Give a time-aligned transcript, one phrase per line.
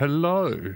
[0.00, 0.74] Hello,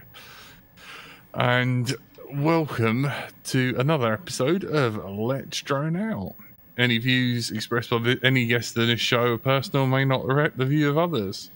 [1.32, 1.96] and
[2.30, 3.10] welcome
[3.44, 6.34] to another episode of Let's Drone Out.
[6.76, 10.66] Any views expressed by any guest in this show are personal may not reflect the
[10.66, 11.50] view of others.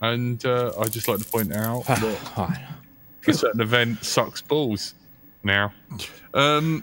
[0.00, 2.60] And uh, I'd just like to point out that
[3.28, 4.96] a certain event sucks balls
[5.44, 5.72] now.
[6.34, 6.82] Um,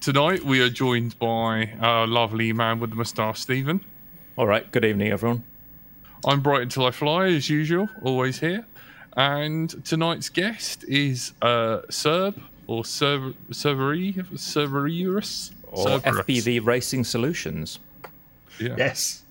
[0.00, 3.84] tonight we are joined by our lovely man with the moustache, Stephen.
[4.36, 4.70] All right.
[4.70, 5.42] Good evening, everyone.
[6.24, 8.64] I'm Brighton till I fly, as usual, always here.
[9.16, 17.78] And tonight's guest is uh, Serb or Serb Cerberus Cerberus or FPV Racing Solutions.
[18.58, 18.74] Yeah.
[18.76, 19.22] Yes,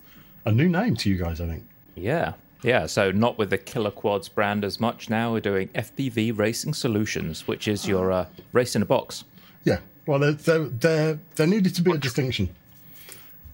[0.46, 1.66] a new name to you guys, I think.
[1.96, 2.86] Yeah, yeah.
[2.86, 5.34] So not with the Killer Quads brand as much now.
[5.34, 9.24] We're doing FPV Racing Solutions, which is your uh, race in a box.
[9.64, 9.80] Yeah.
[10.06, 12.50] Well, there, there, there, there needed to be a distinction.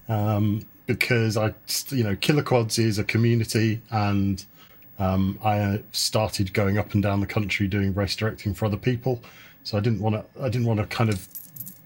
[0.07, 1.53] Um, because I,
[1.89, 4.43] you know, Killer Quads is a community and
[4.99, 8.77] um, I uh, started going up and down the country doing race directing for other
[8.77, 9.21] people,
[9.63, 10.43] so I didn't want to.
[10.43, 11.27] I didn't want to kind of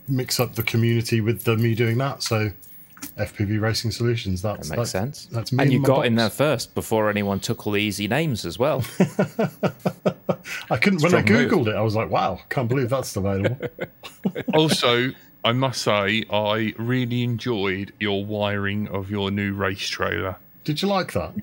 [0.07, 2.23] mix up the community with the, me doing that.
[2.23, 2.51] So
[3.17, 4.41] FPV Racing Solutions.
[4.41, 5.25] That's, that makes that, sense.
[5.31, 5.63] That's me.
[5.63, 6.07] And you got box.
[6.07, 8.83] in there first before anyone took all the easy names as well.
[10.69, 10.99] I couldn't.
[10.99, 11.67] Strong when I googled move.
[11.69, 13.57] it, I was like, "Wow, can't believe that's available."
[14.53, 15.11] also,
[15.43, 20.37] I must say, I really enjoyed your wiring of your new race trailer.
[20.63, 21.33] Did you like that?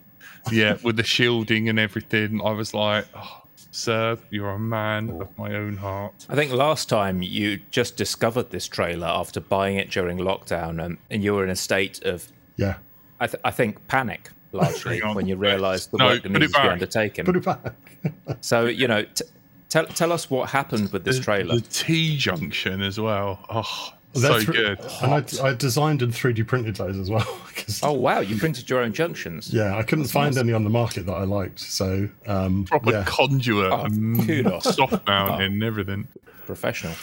[0.51, 2.41] Yeah, with the shielding and everything.
[2.45, 3.43] I was like, oh,
[3.73, 6.27] Sir, you're a man of my own heart.
[6.29, 10.99] I think last time you just discovered this trailer after buying it during lockdown, and,
[11.11, 12.77] and you were in a state of yeah,
[13.21, 16.63] I, th- I think panic largely when you realised the no, work that needs to
[16.63, 17.25] be undertaken.
[17.25, 17.75] Put it back.
[18.41, 19.25] so you know, t-
[19.69, 21.55] tell tell us what happened with this the, trailer.
[21.57, 23.39] The T junction as well.
[23.49, 24.81] Oh, so good.
[25.03, 27.27] And I, I, designed and 3D printed those as well.
[27.83, 29.53] oh wow, you printed your own junctions.
[29.53, 30.45] Yeah, I couldn't That's find nice.
[30.45, 31.61] any on the market that I liked.
[31.61, 33.05] So um, proper yeah.
[33.07, 33.87] conduit, oh,
[34.25, 35.45] kudos, soft mounting, oh.
[35.45, 36.09] and everything.
[36.47, 36.95] Professional.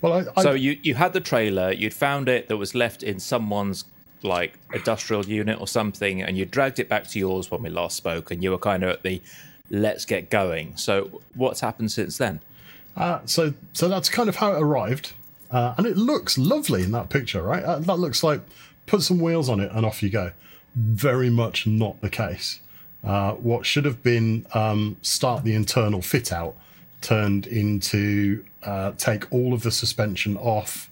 [0.00, 3.02] Well, I, I, so you you had the trailer, you'd found it that was left
[3.02, 3.84] in someone's
[4.22, 7.96] like industrial unit or something, and you dragged it back to yours when we last
[7.96, 9.20] spoke, and you were kind of at the
[9.70, 10.76] let's get going.
[10.76, 12.40] So what's happened since then?
[12.96, 15.12] Uh, so so that's kind of how it arrived.
[15.50, 17.62] Uh, and it looks lovely in that picture, right?
[17.62, 18.40] Uh, that looks like
[18.86, 20.32] put some wheels on it and off you go.
[20.74, 22.60] Very much not the case.
[23.04, 26.56] Uh, what should have been um, start the internal fit out
[27.00, 30.90] turned into uh, take all of the suspension off,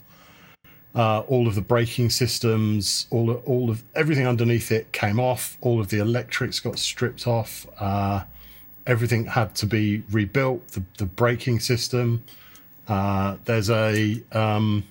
[0.95, 5.59] uh, all of the braking systems, all of, all of everything underneath it came off.
[5.61, 7.67] All of the electrics got stripped off.
[7.79, 8.23] Uh,
[8.87, 10.69] everything had to be rebuilt.
[10.69, 12.25] The, the braking system.
[12.89, 14.85] Uh, there's a um,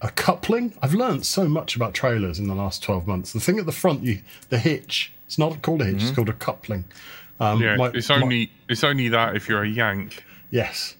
[0.00, 0.74] a coupling.
[0.82, 3.32] I've learned so much about trailers in the last 12 months.
[3.32, 5.12] The thing at the front, you the hitch.
[5.26, 5.96] It's not called a hitch.
[5.96, 6.06] Mm-hmm.
[6.06, 6.84] It's called a coupling.
[7.40, 10.22] Um, yeah, my, it's only my, it's only that if you're a yank.
[10.50, 10.96] Yes.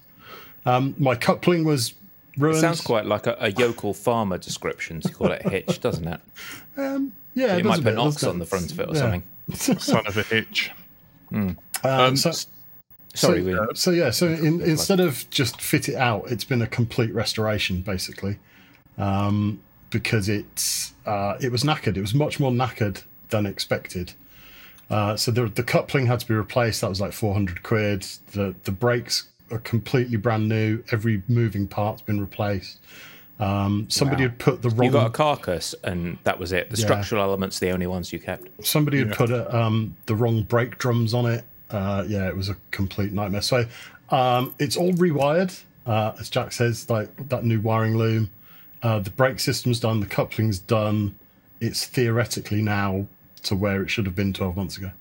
[0.65, 1.93] Um, my coupling was
[2.37, 2.57] ruined.
[2.57, 6.07] It sounds quite like a, a yokel farmer description to call it a hitch, doesn't
[6.07, 6.21] it?
[6.77, 8.99] Um, yeah, you might put an ox on the front of it or yeah.
[8.99, 9.23] something.
[9.79, 10.71] Son of a hitch.
[11.31, 11.57] Mm.
[11.83, 12.31] Um, so,
[13.15, 16.61] Sorry, so, uh, so yeah, so in, instead of just fit it out, it's been
[16.61, 18.39] a complete restoration basically,
[18.97, 21.95] um, because it's uh, it was knackered.
[21.95, 24.13] It was much more knackered than expected.
[24.89, 26.81] Uh, so the, the coupling had to be replaced.
[26.81, 28.01] That was like four hundred quid.
[28.31, 30.83] The the brakes are completely brand new.
[30.91, 32.79] Every moving part's been replaced.
[33.39, 34.29] Um, somebody wow.
[34.29, 34.85] had put the wrong.
[34.85, 36.71] You got a carcass, and that was it.
[36.71, 36.85] The yeah.
[36.85, 38.65] structural elements, the only ones you kept.
[38.65, 41.43] Somebody had put a, um, the wrong brake drums on it
[41.73, 43.41] uh, yeah, it was a complete nightmare.
[43.41, 43.65] So
[44.09, 48.29] um, it's all rewired, uh, as Jack says, like that new wiring loom.
[48.81, 51.15] Uh, the brake system's done, the coupling's done.
[51.59, 53.07] It's theoretically now
[53.43, 54.91] to where it should have been 12 months ago.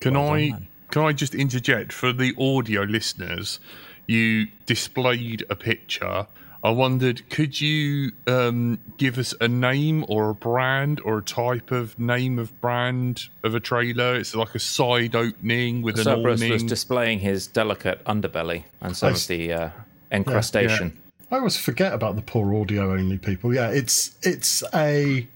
[0.00, 3.60] Can well I done, can I just interject for the audio listeners?
[4.06, 6.26] You displayed a picture
[6.64, 11.72] I wondered, could you um, give us a name or a brand or a type
[11.72, 14.14] of name of brand of a trailer?
[14.14, 16.52] It's like a side opening with an Cerberus awning.
[16.52, 19.22] was displaying his delicate underbelly and some Nice.
[19.24, 19.70] of the uh,
[20.12, 20.96] encrustation.
[21.32, 23.52] I always forget about the poor audio only people.
[23.54, 25.26] Yeah, it's it's a.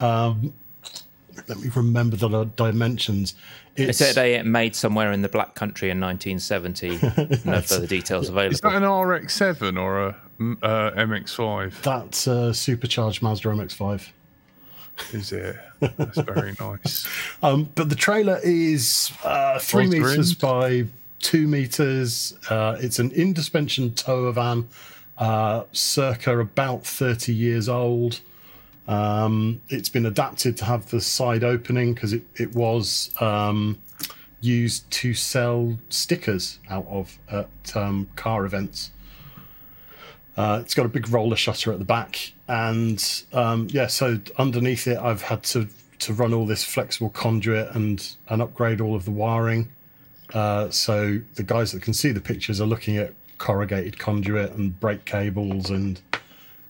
[0.00, 0.52] Um,
[1.48, 3.34] let me remember the dimensions.
[3.76, 6.90] It It's, said it made somewhere in the Black Country in 1970.
[7.48, 8.54] no further details available.
[8.54, 11.82] Is that an RX-7 or a uh, MX-5?
[11.82, 14.08] that's a supercharged Mazda MX-5.
[15.12, 15.56] Is it?
[15.80, 17.06] That's very nice.
[17.42, 20.86] Um, but the trailer is uh, three meters by
[21.18, 22.36] two meters.
[22.48, 24.68] Uh, it's an in-suspension tower van,
[25.18, 28.20] uh, circa about 30 years old.
[28.86, 33.78] Um, it's been adapted to have the side opening because it, it was um,
[34.40, 38.90] used to sell stickers out of at um, car events.
[40.36, 44.86] Uh, it's got a big roller shutter at the back, and um, yeah, so underneath
[44.86, 45.68] it, I've had to
[46.00, 49.70] to run all this flexible conduit and and upgrade all of the wiring.
[50.32, 54.78] Uh, so the guys that can see the pictures are looking at corrugated conduit and
[54.80, 56.00] brake cables and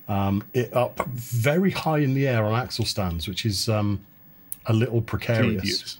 [0.08, 4.04] um, it up very high in the air on axle stands, which is um,
[4.66, 5.98] a little precarious.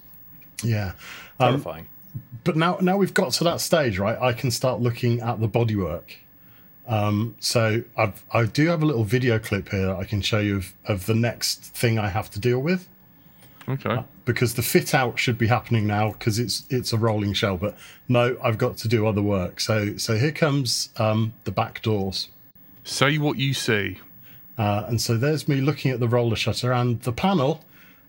[0.63, 0.93] Yeah.
[1.41, 1.89] Terrifying.
[2.45, 4.21] but now now we've got to that stage, right?
[4.21, 6.17] I can start looking at the bodywork.
[6.87, 10.39] Um, so I've, I do have a little video clip here that I can show
[10.41, 12.89] you of, of the next thing I have to deal with
[13.67, 14.03] Okay.
[14.27, 17.57] because the fit out should be happening now because it's it's a rolling shell.
[17.57, 17.77] But
[18.09, 19.61] no, I've got to do other work.
[19.61, 22.29] So so here comes um, the back doors.
[22.85, 23.99] Say what you see.
[24.59, 27.65] Uh, and so there's me looking at the roller shutter and the panel.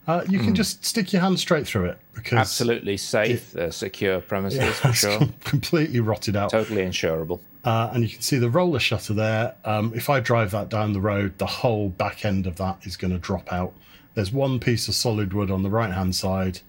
[0.08, 4.60] Uh, you can just stick your hand straight through it because Absolutely safe, secure premises
[4.60, 5.20] Yeah, for sure.
[5.44, 6.52] completely rotted out.
[6.52, 7.40] Totally insurable.
[7.64, 9.56] Uh, and you can see the roller shutter there.
[9.66, 12.96] Um, if I drive that down the road, the whole back end of that is
[12.96, 13.74] going to drop out.
[14.14, 16.60] There's one piece of solid wood on the right hand side,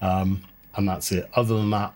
[0.00, 0.42] um,
[0.74, 1.28] and that's it.
[1.34, 1.94] Other than that,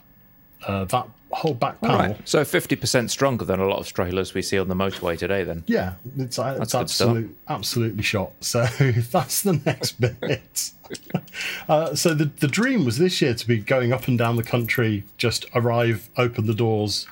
[0.67, 2.29] uh, that whole back panel, right.
[2.29, 5.65] So 50% stronger than a lot of trailers we see on the motorway today, then.
[5.67, 6.83] yeah, it's, uh, it's good start.
[6.83, 8.33] absolute, absolutely shot.
[8.41, 8.65] So
[9.11, 10.71] that's the next bit.
[11.69, 14.43] uh, so the the dream was this year to be going up and down the
[14.43, 17.06] country, just arrive, open the doors,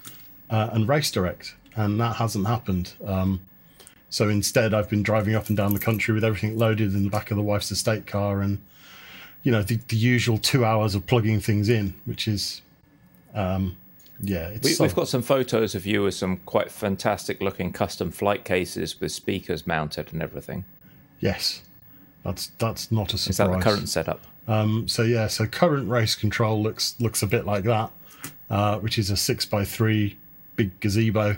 [0.51, 2.95] uh, and race direct, and that hasn't happened.
[3.05, 3.41] Um,
[4.11, 7.11] so instead, I've been driving up and down the country with everything loaded in the
[7.11, 8.61] back of the wife's estate car, and
[9.43, 12.63] you know the, the usual two hours of plugging things in, which is,
[13.35, 13.77] um,
[14.21, 18.11] yeah, it's We, we've got some photos of you with some quite fantastic looking custom
[18.11, 20.65] flight cases with speakers mounted and everything.
[21.21, 21.63] yes,
[22.23, 23.31] that's that's not a surprise.
[23.31, 24.21] Is that the current setup?
[24.47, 27.91] Um, so yeah, so current race control looks looks a bit like that,
[28.51, 30.17] uh, which is a six by three
[30.57, 31.37] big gazebo,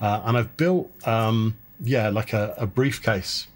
[0.00, 3.46] uh, and I've built um, yeah like a, a briefcase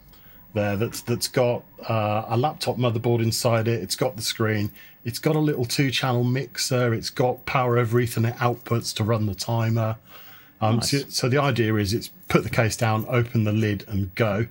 [0.55, 3.83] there that's that's got uh, a laptop motherboard inside it.
[3.83, 4.71] It's got the screen.
[5.05, 6.95] It's got a little two channel mixer.
[6.95, 9.97] It's got power over Ethernet outputs to run the timer.
[10.61, 14.15] Um, so, so the idea is it's put the case down, open the lid, and
[14.15, 14.47] go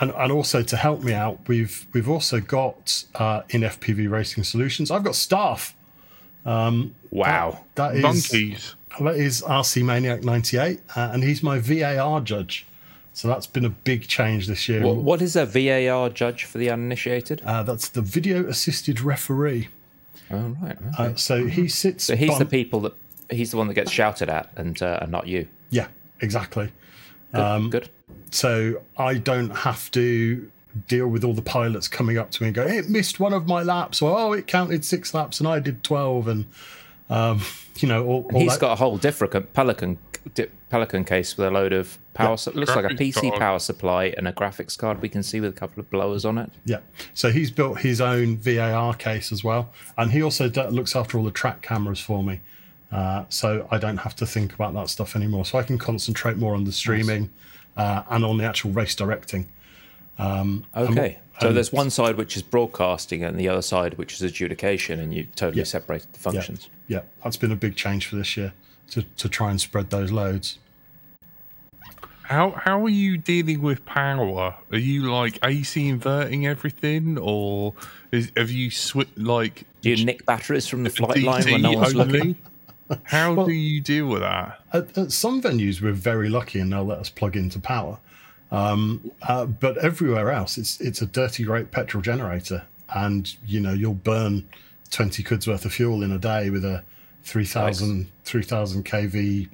[0.00, 4.44] and, and also to help me out, we've we've also got uh, in FPV Racing
[4.44, 4.90] Solutions.
[4.90, 5.74] I've got staff.
[7.10, 7.60] Wow.
[7.74, 8.74] That is Monkeys.
[9.00, 12.64] that is RC Maniac ninety eight, uh, and he's my VAR judge.
[13.18, 14.80] So that's been a big change this year.
[14.80, 17.42] What, what is a VAR judge for the uninitiated?
[17.44, 19.66] Uh, that's the video assisted referee.
[20.30, 20.76] oh, right.
[20.76, 20.88] okay.
[20.96, 22.04] Uh, so he sits.
[22.04, 22.94] so he's bum- the people that
[23.28, 25.48] he's the one that gets shouted at and, uh, and not you.
[25.70, 25.88] Yeah,
[26.20, 26.70] exactly.
[27.34, 27.40] Good.
[27.40, 27.88] Um, good.
[28.30, 30.48] so I don't have to
[30.86, 33.48] deal with all the pilots coming up to me and go, "It missed one of
[33.48, 36.44] my laps," or "Oh, it counted six laps and I did twelve, and
[37.10, 37.40] um,
[37.78, 39.98] you know, all, all He's that- got a whole different Pelican
[40.70, 42.36] Pelican case with a load of power.
[42.36, 43.40] su- looks like a PC card.
[43.40, 46.36] power supply and a graphics card we can see with a couple of blowers on
[46.38, 46.50] it.
[46.64, 46.78] Yeah.
[47.14, 51.16] So he's built his own VAR case as well, and he also do- looks after
[51.18, 52.40] all the track cameras for me.
[52.92, 55.44] Uh, so I don't have to think about that stuff anymore.
[55.44, 57.30] So I can concentrate more on the streaming
[57.76, 59.46] uh, and on the actual race directing.
[60.20, 61.18] Okay.
[61.40, 65.14] so there's one side which is broadcasting and the other side which is adjudication, and
[65.14, 65.64] you totally Yeah.
[65.64, 66.22] separated the Yeah.
[66.32, 66.68] functions.
[66.88, 67.00] Yeah.
[67.22, 68.52] That's been a big change for this year
[68.90, 70.58] to, to try and spread those loads.
[72.28, 74.54] How how are you dealing with power?
[74.70, 77.72] Are you like AC inverting everything, or
[78.12, 81.62] is, have you swi- like Do you nick batteries from the flight line DC when
[81.62, 82.36] no one's looking?
[82.90, 83.00] only?
[83.04, 84.60] How do you deal with that?
[84.74, 87.98] At, at some venues, we're very lucky and they'll let us plug into power.
[88.50, 92.62] Um, uh, but everywhere else, it's it's a dirty great petrol generator,
[92.94, 94.46] and you know you'll burn
[94.90, 96.84] twenty quid's worth of fuel in a day with a
[97.24, 99.48] 3,000 3000 kV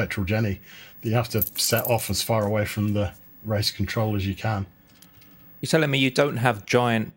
[0.00, 0.60] petrol Jenny
[1.02, 3.12] that you have to set off as far away from the
[3.44, 4.66] race control as you can.
[5.60, 7.12] You're telling me you don't have giant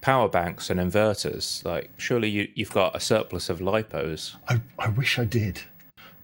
[0.00, 1.64] power banks and inverters?
[1.64, 4.36] Like, surely you, you've got a surplus of lipos.
[4.48, 5.62] I, I wish I did.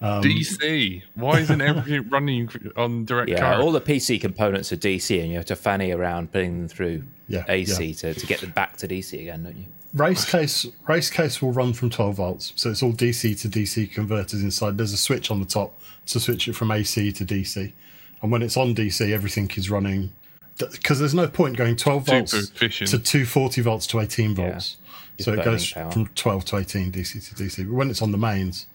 [0.03, 1.03] Um, DC.
[1.15, 3.61] Why isn't everything running on direct Yeah, current?
[3.63, 7.03] all the PC components are DC, and you have to fanny around putting them through
[7.29, 7.93] Yeah, AC yeah.
[7.95, 9.67] to, to get them back to DC again, don't you?
[9.95, 13.93] Race case race case will run from 12 volts so it's all dc to dc
[13.93, 17.73] converters inside there's a switch on the top to switch it from ac to dc
[18.23, 20.13] and when it's on dc everything is running
[20.59, 24.77] because there's no point going 12 volts to 240 volts to 18 volts
[25.19, 25.91] You're so it goes power.
[25.91, 28.67] from 12 to 18 dc to dc but when it's on the mains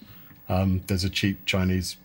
[0.50, 1.98] um, there's a cheap chinese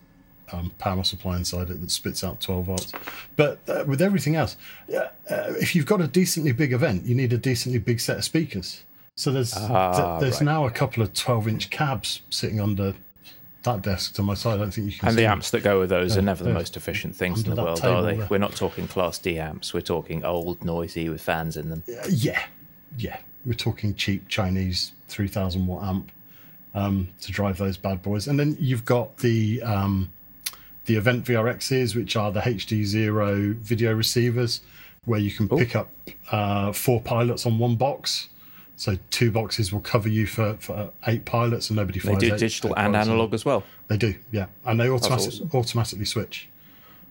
[0.52, 2.93] um, power supply inside it that spits out 12 volts.
[3.37, 4.57] But uh, with everything else,
[4.93, 8.25] uh, if you've got a decently big event, you need a decently big set of
[8.25, 8.83] speakers.
[9.21, 10.47] So there's Ah, th- there's right.
[10.53, 12.95] now a couple of 12 inch cabs sitting under
[13.65, 14.55] that desk to my side.
[14.55, 15.33] I don't think you can And the them.
[15.33, 17.97] amps that go with those are never the most efficient things in the world, table
[17.97, 18.17] are they?
[18.17, 18.27] there.
[18.31, 19.75] We're not talking Class D amps.
[19.75, 21.83] We're talking old, noisy with fans in them.
[21.87, 22.43] Uh, yeah,
[22.97, 23.19] yeah.
[23.45, 26.12] We're talking cheap Chinese 3000 watt amp
[26.75, 28.27] um, to drive those bad boys.
[28.27, 30.11] And then you've got the um,
[30.87, 34.62] the Event VRXs, which are the HD Zero video receivers,
[35.05, 35.91] where you can pick up
[36.33, 38.29] uh, four pilots on one box.
[38.81, 42.19] So two boxes will cover you for, for eight pilots, and nobody They flies.
[42.21, 43.63] do eight- digital eight and analog as well.
[43.89, 45.51] They do, yeah, and they automatic, awesome.
[45.53, 46.49] automatically switch,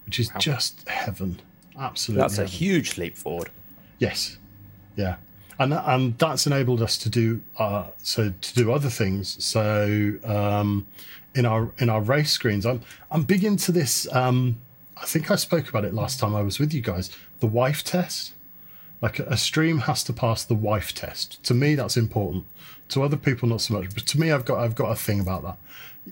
[0.07, 1.39] which is just heaven.
[1.77, 3.51] Absolutely, That's a huge leap forward.
[3.99, 4.39] Yes,
[4.95, 5.17] yeah,
[5.59, 9.37] and and that's enabled us to do uh, so to do other things.
[9.43, 10.87] So um,
[11.35, 14.11] in our in our race screens, I'm I'm big into this.
[14.11, 14.57] Um,
[14.97, 17.11] I think I spoke about it last time I was with you guys.
[17.41, 18.33] The wife test,
[19.01, 21.41] like a, stream has to pass the wife test.
[21.43, 22.45] To me, that's important.
[22.89, 23.93] To other people, not so much.
[23.93, 25.57] But to me, I've got I've got a thing about that.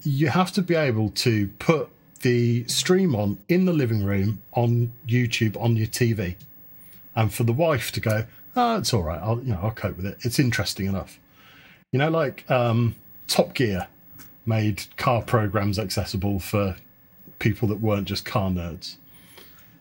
[0.03, 1.89] You have to be able to put
[2.21, 6.35] the stream on in the living room on YouTube on your TV
[7.15, 8.25] and for the wife to go,
[8.55, 9.19] oh, it's all right.
[9.21, 10.17] I'll you know I'll cope with it.
[10.21, 11.19] It's interesting enough.
[11.91, 12.95] You know, like um,
[13.27, 13.87] Top Gear
[14.45, 16.75] made car programs accessible for
[17.39, 18.95] people that weren't just car nerds.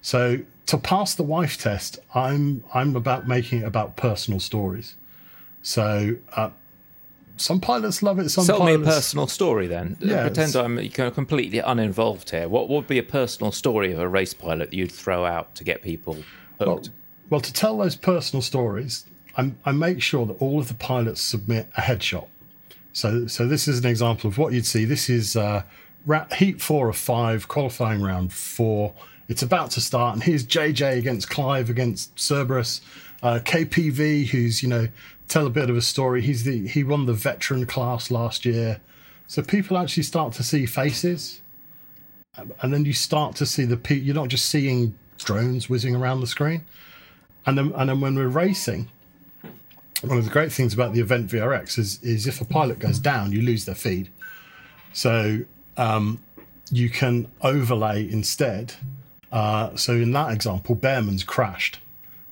[0.07, 4.95] So to pass the wife test, I'm I'm about making it about personal stories.
[5.63, 6.51] So uh,
[7.37, 8.29] some pilots love it.
[8.29, 9.97] Some Tell me a personal story then.
[9.99, 10.65] Yeah, Pretend it's-
[11.05, 12.49] I'm completely uninvolved here.
[12.49, 15.65] What would be a personal story of a race pilot that you'd throw out to
[15.65, 16.19] get people
[16.61, 16.91] Well, hooked?
[17.29, 21.21] well, to tell those personal stories, I'm, I make sure that all of the pilots
[21.21, 22.29] submit a headshot.
[22.93, 24.85] So, so this is an example of what you'd see.
[24.85, 25.65] This is uh,
[26.37, 28.95] heat four of five, qualifying round four.
[29.29, 32.81] It's about to start, and here's JJ against Clive against Cerberus.
[33.23, 34.89] Uh, KPV, who's you know
[35.29, 36.23] tell a bit of a story.
[36.23, 38.81] He's the he won the veteran class last year,
[39.27, 41.41] so people actually start to see faces
[42.61, 46.21] and then you start to see the pe- you're not just seeing drones whizzing around
[46.21, 46.65] the screen
[47.47, 48.89] and then and then when we're racing
[50.03, 52.99] one of the great things about the event vrx is is if a pilot goes
[52.99, 54.11] down you lose their feed
[54.93, 55.41] so
[55.77, 56.23] um,
[56.71, 58.75] you can overlay instead
[59.33, 61.79] uh, so in that example bearman's crashed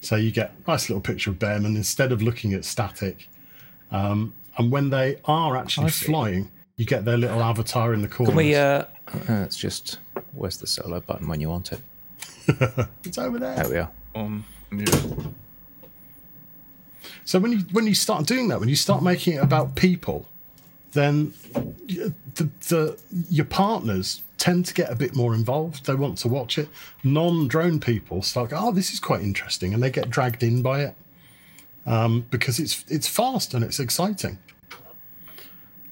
[0.01, 3.29] so you get a nice little picture of bearman instead of looking at static
[3.91, 8.31] um, and when they are actually flying you get their little avatar in the corner
[8.31, 8.55] Can we?
[8.55, 8.85] Uh,
[9.29, 9.99] uh, it's just
[10.33, 11.81] where's the solo button when you want it?
[13.05, 13.91] it's over there There we are.
[14.15, 14.87] on yeah.
[17.25, 20.27] So when you when you start doing that, when you start making it about people,
[20.93, 21.33] then
[21.87, 22.13] the,
[22.69, 22.99] the
[23.31, 25.87] your partners tend to get a bit more involved.
[25.87, 26.69] They want to watch it.
[27.03, 30.95] Non-drone people start, oh, this is quite interesting, and they get dragged in by it
[31.87, 34.37] um, because it's it's fast and it's exciting.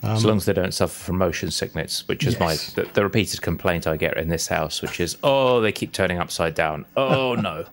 [0.03, 2.77] as long as they don't suffer from motion sickness, which is Um, Yes.
[2.77, 5.93] my the, the repeated complaint I get in this house, which is oh they keep
[5.93, 6.85] turning upside down.
[6.97, 7.65] Oh no.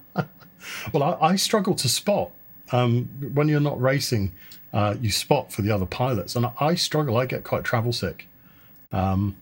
[0.93, 2.29] Well, I, I struggle to spot
[2.71, 4.31] um, when you're not racing.
[4.71, 7.17] Uh, you spot for the other pilots, and I struggle.
[7.17, 8.27] I get quite travel sick
[8.93, 9.35] um,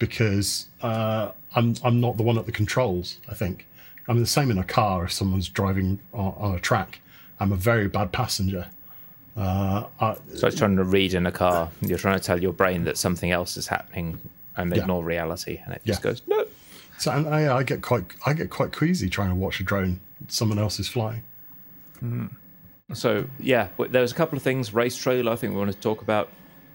[0.00, 3.18] because uh, I'm I'm not the one at the controls.
[3.28, 3.68] I think
[4.08, 5.04] I'm the same in a car.
[5.04, 7.00] If someone's driving on, on a track,
[7.38, 8.66] I'm a very bad passenger.
[9.36, 11.70] Uh, I, So it's trying to read in a car.
[11.82, 14.18] You're trying to tell your brain that something else is happening
[14.56, 14.82] and Yeah.
[14.82, 16.10] ignore reality, and it just Yeah.
[16.10, 16.44] goes no.
[16.98, 20.00] so and I, I get quite I get quite queasy trying to watch a drone
[20.28, 21.22] someone else is flying.
[22.94, 24.74] So yeah, w- there was a couple of things.
[24.74, 25.30] Race trailer.
[25.32, 26.28] I think we want to talk about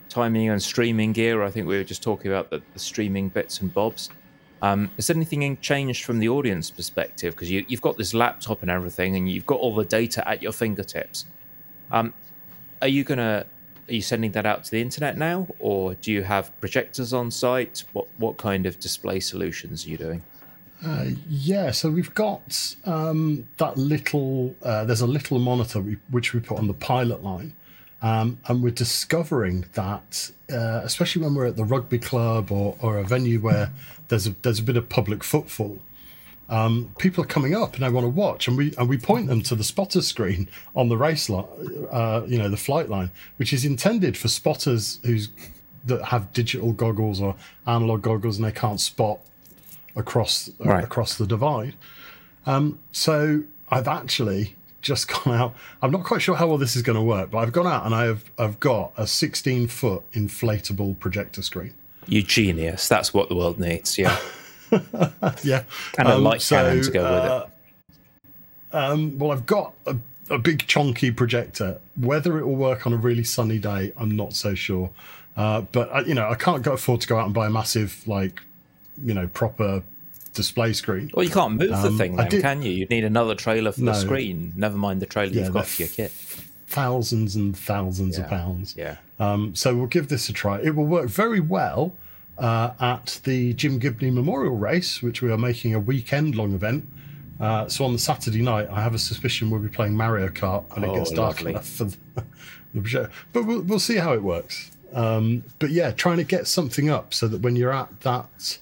[0.09, 1.43] timing and streaming gear.
[1.43, 4.09] I think we were just talking about the, the streaming bits and bobs.
[4.61, 7.35] Um, has anything changed from the audience perspective?
[7.35, 10.41] Because you, you've got this laptop and everything, and you've got all the data at
[10.41, 11.25] your fingertips.
[11.91, 12.13] Um,
[12.81, 13.45] are you to
[13.87, 17.29] are you sending that out to the internet now, or do you have projectors on
[17.29, 17.83] site?
[17.93, 20.23] What what kind of display solutions are you doing?
[20.83, 24.55] Uh, yeah, so we've got um, that little.
[24.63, 27.53] Uh, there's a little monitor we, which we put on the pilot line,
[28.05, 32.97] um, and we're discovering that, uh, especially when we're at the rugby club or, or
[32.99, 33.71] a venue where
[34.09, 35.79] there's a there's a bit of public footfall,
[36.49, 39.25] um, people are coming up and they want to watch, and we and we point
[39.27, 41.45] them to the spotter screen on the race line,
[41.91, 45.29] uh, you know, the flight line, which is intended for spotters who's
[45.85, 47.35] that have digital goggles or
[47.67, 49.19] analog goggles and they can't spot
[49.95, 50.83] across Right.
[50.83, 51.73] across the divide.
[52.45, 55.55] Um, so I've actually just gone out.
[55.81, 57.85] I'm not quite sure how well this is going to work, but I've gone out
[57.85, 61.73] and I have I've got a 16 foot inflatable projector screen.
[62.07, 62.87] You genius.
[62.87, 63.97] That's what the world needs.
[63.97, 64.17] Yeah.
[65.43, 65.63] Yeah,
[65.93, 67.31] Kind of Um, light cannon to go with
[68.73, 68.75] it.
[68.75, 69.95] Um, well, I've got a,
[70.29, 71.79] a big chonky projector.
[71.95, 74.89] Whether it will work on a really sunny day, I'm not so sure.
[75.37, 78.05] Uh, but I, you know, I can't afford to go out and buy a massive,
[78.05, 78.41] like,
[79.01, 79.83] you know, proper
[80.35, 81.09] display screen.
[81.13, 82.71] Well, you can't move the Um, thing then, did- can you?
[82.71, 84.53] You'd need another trailer for the screen.
[84.55, 86.11] Never mind the trailer Yeah, you've got for your kit.
[86.67, 88.75] Thousands and thousands of pounds.
[88.77, 88.97] Yeah.
[89.19, 90.59] Um, so we'll give this a try.
[90.61, 91.93] It will work very well
[92.37, 96.85] uh, at the Jim Gibney Memorial Race, which we are making a weekend long event.
[97.39, 100.63] Uh, so on the Saturday night, I have a suspicion we'll be playing Mario Kart
[100.75, 101.51] when Oh, it gets dark lovely.
[101.51, 101.97] enough for the,
[102.73, 103.11] the projector.
[103.33, 104.71] But we'll, we'll see how it works.
[104.93, 108.57] Um, but yeah, trying to get something up so that when you're at that,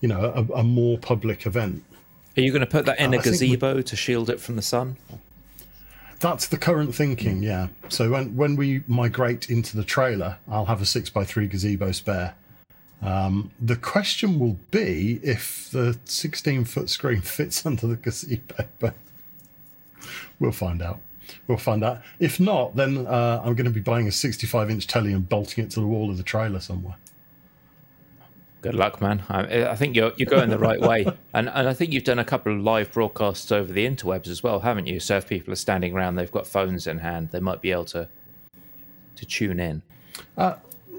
[0.00, 1.82] you know, a, a more public event,
[2.36, 4.40] Are you going to put that in Uh, a think we- gazebo to shield it
[4.40, 4.96] from the sun?
[6.20, 7.68] That's the current thinking, yeah.
[7.88, 11.92] So when when we migrate into the trailer, I'll have a six by three gazebo
[11.92, 12.34] spare.
[13.02, 18.94] Um, the question will be if the sixteen foot screen fits under the gazebo, but
[20.38, 21.00] we'll find out.
[21.46, 22.02] We'll find out.
[22.18, 25.64] If not, then uh, I'm going to be buying a 65 inch telly and bolting
[25.64, 26.96] it to the wall of the trailer somewhere.
[28.62, 29.22] Good luck, man.
[29.28, 32.18] I, I think you're you're going the right way, and and I think you've done
[32.18, 35.00] a couple of live broadcasts over the interwebs as well, haven't you?
[35.00, 37.86] So if people are standing around, they've got phones in hand, they might be able
[37.86, 38.08] to
[39.16, 39.82] to tune in.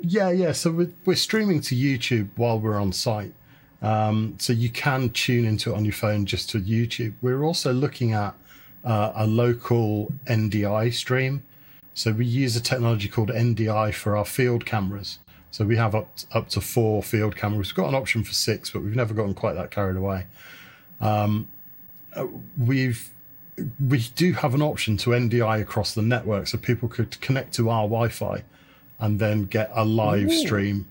[0.03, 0.51] Yeah, yeah.
[0.51, 3.33] So we're, we're streaming to YouTube while we're on site.
[3.81, 7.13] Um, so you can tune into it on your phone just to YouTube.
[7.21, 8.36] We're also looking at
[8.83, 11.43] uh, a local NDI stream.
[11.93, 15.19] So we use a technology called NDI for our field cameras.
[15.51, 17.69] So we have up up to four field cameras.
[17.69, 20.25] We've got an option for six, but we've never gotten quite that carried away.
[20.99, 21.47] Um,
[22.15, 23.09] uh, we've
[23.85, 27.69] we do have an option to NDI across the network, so people could connect to
[27.69, 28.43] our Wi-Fi
[28.99, 30.87] and then get a live stream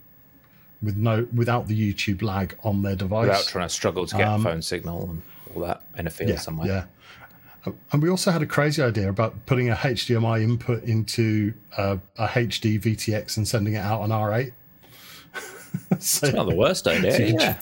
[0.82, 3.28] with no without the YouTube lag on their device.
[3.28, 5.22] Without trying to struggle to get a phone signal and
[5.54, 6.68] all that in a field Um, yeah, somewhere.
[6.68, 6.84] yeah.
[7.92, 12.26] And we also had a crazy idea about putting a HDMI input into uh, a
[12.26, 14.52] HD VTX and sending it out on R8.
[15.98, 17.12] so It's not the worst idea.
[17.12, 17.58] So yeah.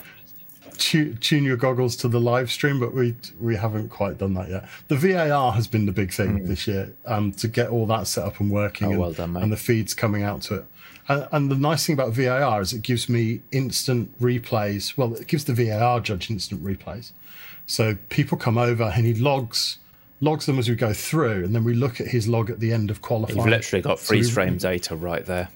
[0.77, 4.49] tu- tune your goggles to the live stream, but we we haven't quite done that
[4.49, 4.69] yet.
[4.87, 8.23] The VAR has been the big thing this year, um, to get all that set
[8.23, 8.87] up and working.
[8.87, 10.65] Oh, and, well done, and the feeds coming out to it.
[11.09, 14.95] And, and the nice thing about VAR is it gives me instant replays.
[14.95, 17.11] Well, it gives the VAR judge instant replays.
[17.67, 19.77] So people come over and he logs
[20.21, 22.73] logs them as we go through, and then we look at his log at the
[22.73, 23.37] end of qualifying.
[23.37, 25.49] You've literally got So freeze frame data right there.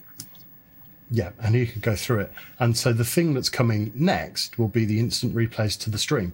[1.12, 2.32] yeah, and he can go through it.
[2.60, 6.34] And so the thing that's coming next will be the instant replays to the stream.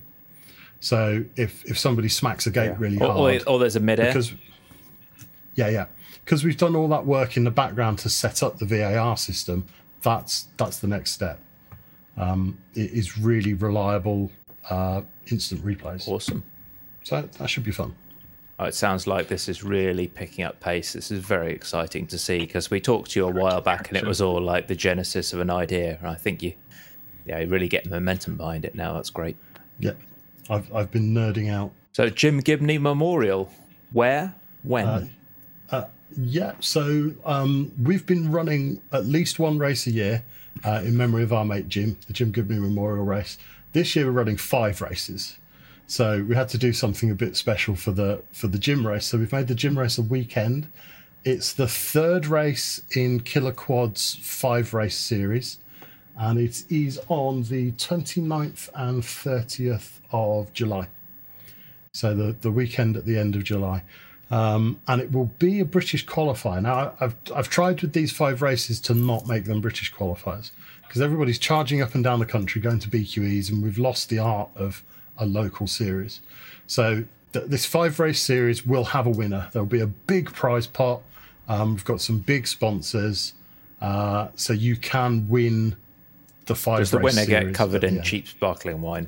[0.80, 4.00] So if if somebody smacks a gate really Or, hard, or, or there's a mid
[4.00, 4.08] air.
[4.08, 4.34] because
[5.56, 5.86] yeah, yeah,
[6.24, 9.65] because we've done all that work in the background to set up the VAR system.
[10.04, 11.39] That's that's the next step.
[12.15, 14.32] Um, it is really reliable
[14.70, 16.08] uh, instant replays.
[16.08, 16.44] Awesome.
[17.04, 17.96] So that should be fun.
[18.60, 20.93] Oh, it sounds like this is really picking up pace.
[20.93, 23.98] This is very exciting to see because we talked to you a while back and
[23.98, 25.98] it was all like the genesis of an idea.
[26.00, 26.54] And I think you,
[27.26, 28.93] yeah, you really get momentum behind it now.
[28.93, 29.38] That's great.
[29.80, 29.93] Yeah,
[30.50, 33.50] I've I've been nerding out So Jim Gibney Memorial,
[33.93, 35.10] where, when?
[36.17, 40.24] Yeah, so um, we've been running at least one race a year
[40.65, 43.38] uh, in memory of our mate Jim, the Jim Gibney Memorial Race.
[43.74, 45.38] This year we're running five races,
[45.89, 49.08] so we had to do something a bit special for the for the Jim race.
[49.08, 50.71] So we've made the Jim race a weekend.
[51.25, 55.58] It's the third race in Killer Quad's five race series,
[56.17, 60.88] and it is on the 29th and 30th of July.
[61.91, 63.84] So the, the weekend at the end of July
[64.32, 66.62] um, and it will be a British qualifier.
[66.62, 70.52] Now, I've I've tried with these five races to not make them British qualifiers
[70.84, 74.19] because everybody's charging up and down the country going to BQEs, and we've lost the
[74.19, 74.84] art of
[75.20, 76.22] a local series.
[76.68, 77.04] So
[77.34, 79.50] th- this five race series will have a winner.
[79.52, 81.02] There'll be a big prize pot.
[81.48, 83.34] Um, we've got some big sponsors,
[83.82, 85.76] uh, so you can win
[86.46, 86.80] the five.
[86.80, 89.08] Does the winner get covered in cheap sparkling wine?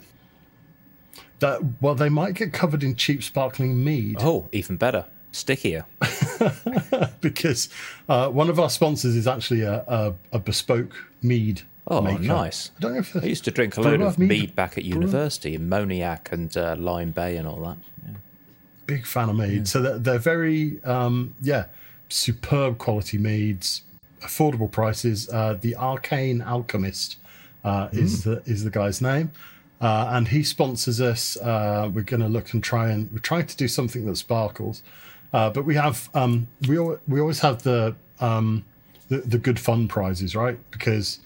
[1.39, 5.05] That, well, they might get covered in cheap sparkling mead Oh, even better.
[5.31, 5.85] Stickier.
[7.21, 7.69] because
[8.09, 11.61] uh, one of our sponsors is actually a, a, a bespoke mead.
[11.91, 12.23] Oh, maker.
[12.23, 12.71] nice.
[12.77, 14.55] I don't know if I used to drink a load of mead.
[14.55, 17.77] back at university in Moniac and uh, Lime Bay and all that.
[18.05, 18.13] Yeah.
[18.85, 19.67] big fan of mead.
[19.67, 21.65] So they're, they're very, um, yeah,
[22.07, 23.81] superb quality meads,
[24.21, 25.29] affordable prices.
[25.29, 27.17] Uh, the Arcane Alchemist
[27.63, 29.31] uh, is the is the guy's name,
[29.81, 31.37] uh, and he sponsors us.
[31.37, 34.81] Uh, we're going to look and try and we're trying to do something that sparkles,
[35.33, 38.63] uh, but we have um, we al- we always have the um,
[39.09, 40.57] the, the good fun prizes, right?
[40.71, 41.19] Because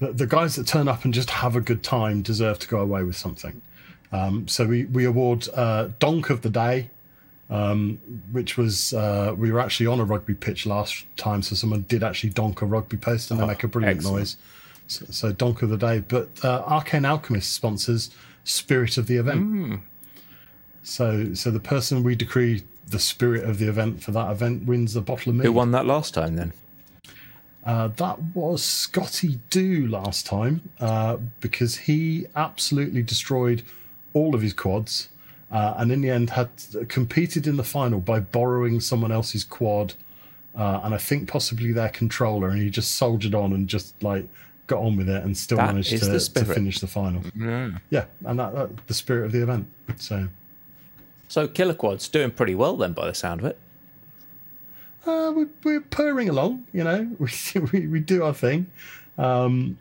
[0.00, 2.80] the, the guys that turn up and just have a good time deserve to go
[2.80, 3.62] away with something.
[4.12, 6.90] Um, so we we award uh, Donk of the Day,
[7.50, 7.98] um,
[8.32, 12.02] which was uh, we were actually on a rugby pitch last time, so someone did
[12.02, 14.18] actually donk a rugby post and they make a brilliant excellent.
[14.18, 14.36] noise.
[14.88, 18.10] So, so donk of the day, but uh, Arcane Alchemist sponsors
[18.46, 19.80] Spirit of the event.
[20.84, 24.94] So so the person we decree the spirit of the event for that event wins
[24.94, 25.46] a bottle of mead.
[25.46, 26.52] Who won that last time then?
[27.66, 33.62] Uh, that was Scotty Do last time uh, because he absolutely destroyed
[34.14, 35.08] all of his quads,
[35.50, 36.48] uh, and in the end had
[36.88, 39.94] competed in the final by borrowing someone else's quad,
[40.56, 44.26] uh, and I think possibly their controller, and he just soldiered on and just like
[44.68, 47.22] got on with it and still That managed to, to finish the final.
[47.34, 47.72] Yeah.
[47.90, 49.66] Yeah, and that, that the spirit of the event.
[49.96, 50.28] So.
[51.28, 53.58] So Killer Quad's doing pretty well then, by the sound of it.
[55.06, 57.30] Uh, we're, we're purring along, you know, we,
[57.72, 58.70] we, we do our thing.
[59.18, 59.78] Um,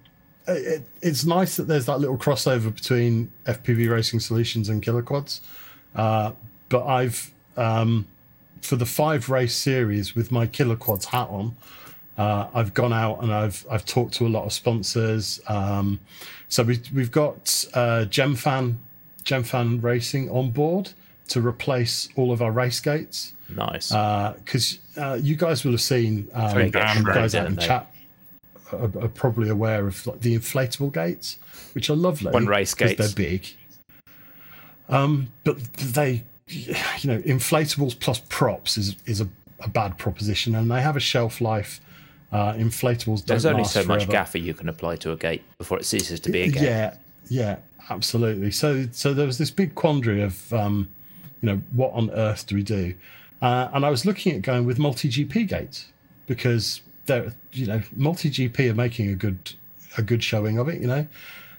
[0.47, 5.41] it, it's nice that there's that little crossover between FPV Racing Solutions and Killer Quads.
[5.95, 6.33] Uh,
[6.69, 8.07] but I've, um,
[8.61, 11.55] for the five race series with my Killer Quads hat on,
[12.17, 15.41] uh, I've gone out and I've I've talked to a lot of sponsors.
[15.47, 15.99] Um,
[16.47, 18.75] so we, we've got uh, Gemfan,
[19.23, 20.91] Gemfan Racing on board
[21.27, 23.89] to replace all of our race gates Nice.
[23.89, 27.91] because uh, you guys will have seen um, you guys out in chat
[28.71, 31.37] are, are probably aware of like, the inflatable gates,
[31.73, 32.31] which are lovely.
[32.31, 32.97] One race gates.
[32.97, 33.47] They're big.
[34.89, 36.73] Um, but they, you
[37.05, 39.27] know, inflatables plus props is is a,
[39.61, 41.81] a bad proposition, and they have a shelf life.
[42.31, 45.77] Uh, inflatables don't There's only so much gaffer you can apply to a gate before
[45.79, 46.63] it ceases to be a gate.
[46.63, 46.95] Yeah,
[47.29, 47.57] yeah,
[47.89, 48.51] absolutely.
[48.51, 50.89] So, so there was this big quandary of, um,
[51.41, 52.93] you know, what on earth do we do?
[53.41, 55.91] Uh, and I was looking at going with multi GP gates
[56.25, 59.53] because they're, you know, multi GP are making a good,
[59.97, 61.07] a good showing of it, you know.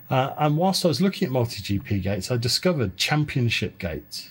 [0.08, 4.30] Uh, and whilst I was looking at multi GP gates, I discovered championship gates.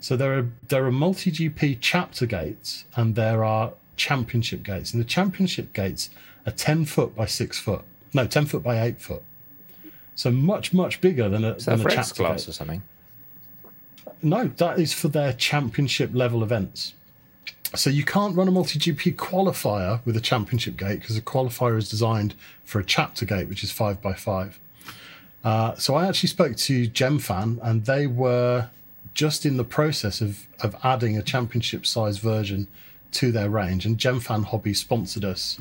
[0.00, 5.00] So there are there are multi GP chapter gates and there are championship gates, and
[5.00, 6.10] the championship gates
[6.46, 7.82] are ten foot by six foot.
[8.12, 9.22] No, ten foot by eight foot.
[10.14, 12.50] So much much bigger than a, that than a chapter class gate.
[12.50, 12.82] or something?
[14.24, 16.94] No, that is for their championship level events.
[17.74, 21.76] So you can't run a multi GP qualifier with a championship gate because a qualifier
[21.76, 22.34] is designed
[22.64, 24.58] for a chapter gate, which is five by five.
[25.42, 28.70] Uh, so I actually spoke to Gemfan, and they were
[29.12, 32.68] just in the process of of adding a championship size version
[33.12, 33.84] to their range.
[33.84, 35.60] And Gemfan Hobby sponsored us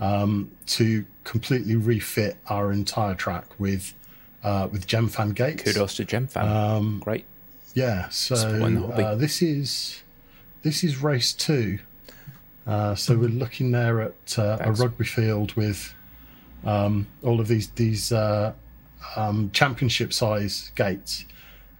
[0.00, 3.94] um, to completely refit our entire track with
[4.42, 5.62] uh, with Gemfan gates.
[5.62, 6.42] Kudos to Gemfan.
[6.42, 7.26] Um, Great.
[7.74, 9.02] Yeah, so Supporting the hobby.
[9.02, 10.02] uh, this is
[10.62, 11.78] this is race two.
[12.66, 15.94] Uh, so we're looking there at uh, a rugby field with
[16.64, 18.52] um, all of these these uh,
[19.16, 21.24] um, championship size gates,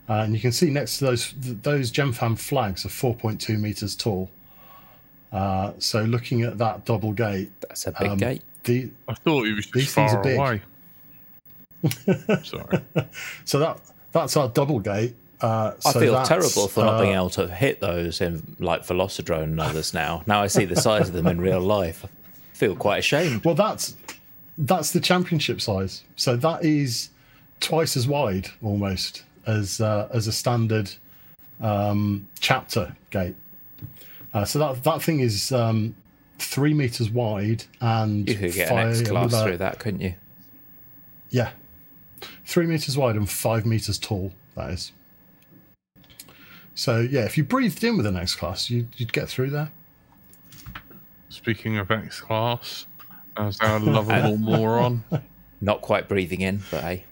[0.09, 3.95] uh, and you can see next to those th- those Gemfan flags are 4.2 meters
[3.95, 4.31] tall.
[5.31, 8.43] Uh, so looking at that double gate, That's a big um, gate.
[8.65, 10.39] the I thought he was just These things far are big.
[10.39, 10.63] away.
[12.45, 12.81] Sorry.
[13.45, 13.81] so that
[14.13, 15.15] that's our double gate.
[15.43, 18.87] Uh, I so feel terrible for not being uh, able to hit those in like
[18.87, 20.23] Velocidrone and others now.
[20.27, 22.05] Now I see the size of them in real life.
[22.05, 22.09] I
[22.57, 23.45] feel quite ashamed.
[23.45, 23.97] Well, that's
[24.57, 26.05] that's the championship size.
[26.15, 27.11] So that is
[27.59, 30.91] twice as wide almost as uh, as a standard
[31.61, 33.35] um, chapter gate.
[34.35, 35.95] Uh, so that that thing is um,
[36.39, 40.01] three meters wide and You could get an X five- class uh, through that, couldn't
[40.01, 40.15] you?
[41.31, 41.51] Yeah,
[42.45, 44.33] three meters wide and five meters tall.
[44.55, 44.93] That is.
[46.75, 49.71] So yeah, if you breathed in with an X class, you'd, you'd get through there.
[51.29, 52.87] Speaking of X class,
[53.37, 55.05] as our lovable moron.
[55.61, 57.05] Not quite breathing in, but hey.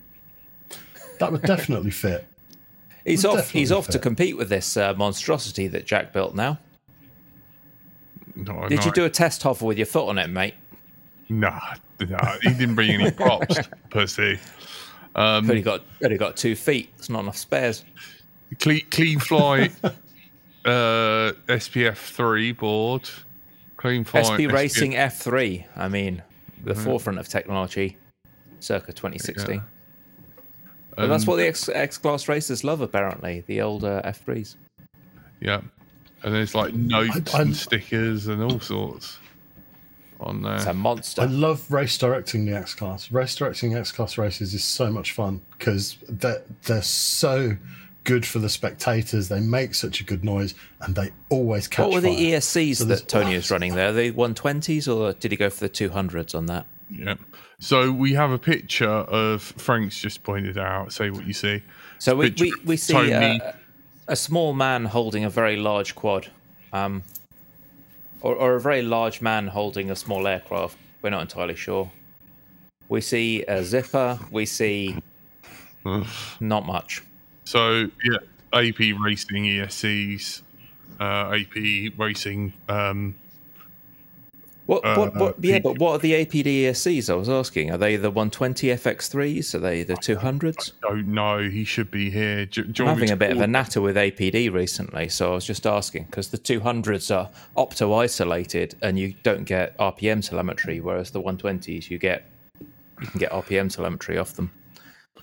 [1.19, 2.27] That would definitely fit.
[3.05, 3.51] He's Would off.
[3.51, 6.59] He's definitely off to compete with this uh, monstrosity that Jack built now.
[8.35, 10.55] Not a Did you do a test hover with your foot on it, mate?
[11.29, 13.57] Nah, nah, he didn't bring any props
[13.91, 14.41] per se.
[15.15, 16.91] Um, Only got only got two feet.
[16.97, 17.85] It's not enough spares.
[18.59, 19.73] Clean, Cleanflight,
[20.65, 23.09] uh, SPF three board,
[23.79, 24.25] Cleanflight.
[24.27, 25.65] SP SPF Racing F3.
[25.77, 26.23] I mean,
[26.65, 26.85] the Mm-hmm.
[26.85, 27.97] forefront of technology,
[28.61, 29.63] circa 2016.
[30.97, 33.43] But that's what the X, X class racers love, apparently.
[33.47, 34.57] The older F3s.
[35.41, 35.63] Yeah,
[36.23, 39.19] and there's like notes I'm- and stickers and all sorts
[40.19, 40.57] on there.
[40.57, 41.23] It's a monster.
[41.23, 43.11] I love race directing the X Class.
[43.11, 47.57] Race directing X Class races is so much fun because they're, they're so
[48.11, 49.29] good for the spectators.
[49.29, 52.33] They make such a good noise and they always catch what were the.
[52.33, 53.91] ESCs So that Tony was running there?
[53.91, 56.67] Are they 120s or did he go for the 200s on that?
[56.91, 57.15] Yeah.
[57.61, 60.93] So we have a picture of Frank's just pointed out.
[60.93, 61.63] Say what you see.
[62.01, 63.41] So we, we, we see Tony.
[63.41, 63.53] uh,
[64.09, 66.27] a small man holding a very large quad,
[66.73, 67.05] um,
[68.23, 70.77] or, or a very large man holding a small aircraft.
[71.01, 71.93] We're not entirely sure.
[72.89, 74.19] We see a zipper.
[74.33, 75.01] We see
[76.41, 77.03] not much.
[77.51, 78.19] So yeah,
[78.53, 80.43] AP Racing ESCs,
[81.01, 82.53] uh, AP Racing.
[82.69, 83.17] Um,
[84.67, 87.11] What, what, Uh, yeah, P- but what are the APD ESCs?
[87.11, 87.73] I was asking.
[87.73, 89.53] Are they the 120 FX3s?
[89.57, 90.75] Are they the 200s?
[90.81, 91.51] don't know.
[91.51, 92.47] He should be here.
[92.47, 95.45] Do, do I'm having a bit of a natter with APD recently, so I was
[95.45, 101.11] just asking because the 200s are opto isolated and you don't get RPM telemetry, whereas
[101.11, 104.53] the 120s you get you can get RPM telemetry off them.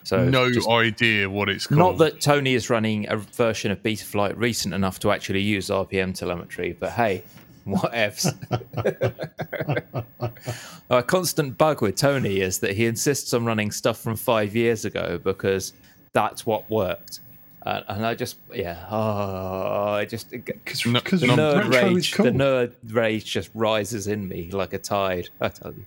[0.07, 1.79] So No just- idea what it's called.
[1.79, 6.17] not that Tony is running a version of Betaflight recent enough to actually use RPM
[6.17, 7.23] telemetry, but hey,
[7.65, 8.31] what ifs?
[10.89, 14.85] a constant bug with Tony is that he insists on running stuff from five years
[14.85, 15.73] ago because
[16.13, 17.19] that's what worked.
[17.65, 21.01] Uh, and I just, yeah, oh, I just Because No-
[21.35, 22.23] no- nerd rage, cool.
[22.27, 25.27] the nerd rage just rises in me like a tide.
[25.41, 25.83] I tell you.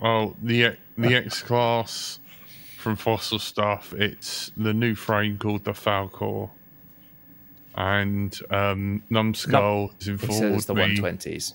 [0.00, 2.20] Oh, the the X class
[2.84, 3.94] from Fossil Stuff.
[3.94, 6.50] It's the new frame called the Falcor,
[7.76, 11.54] and um, Numbskull is It informed says the 120s.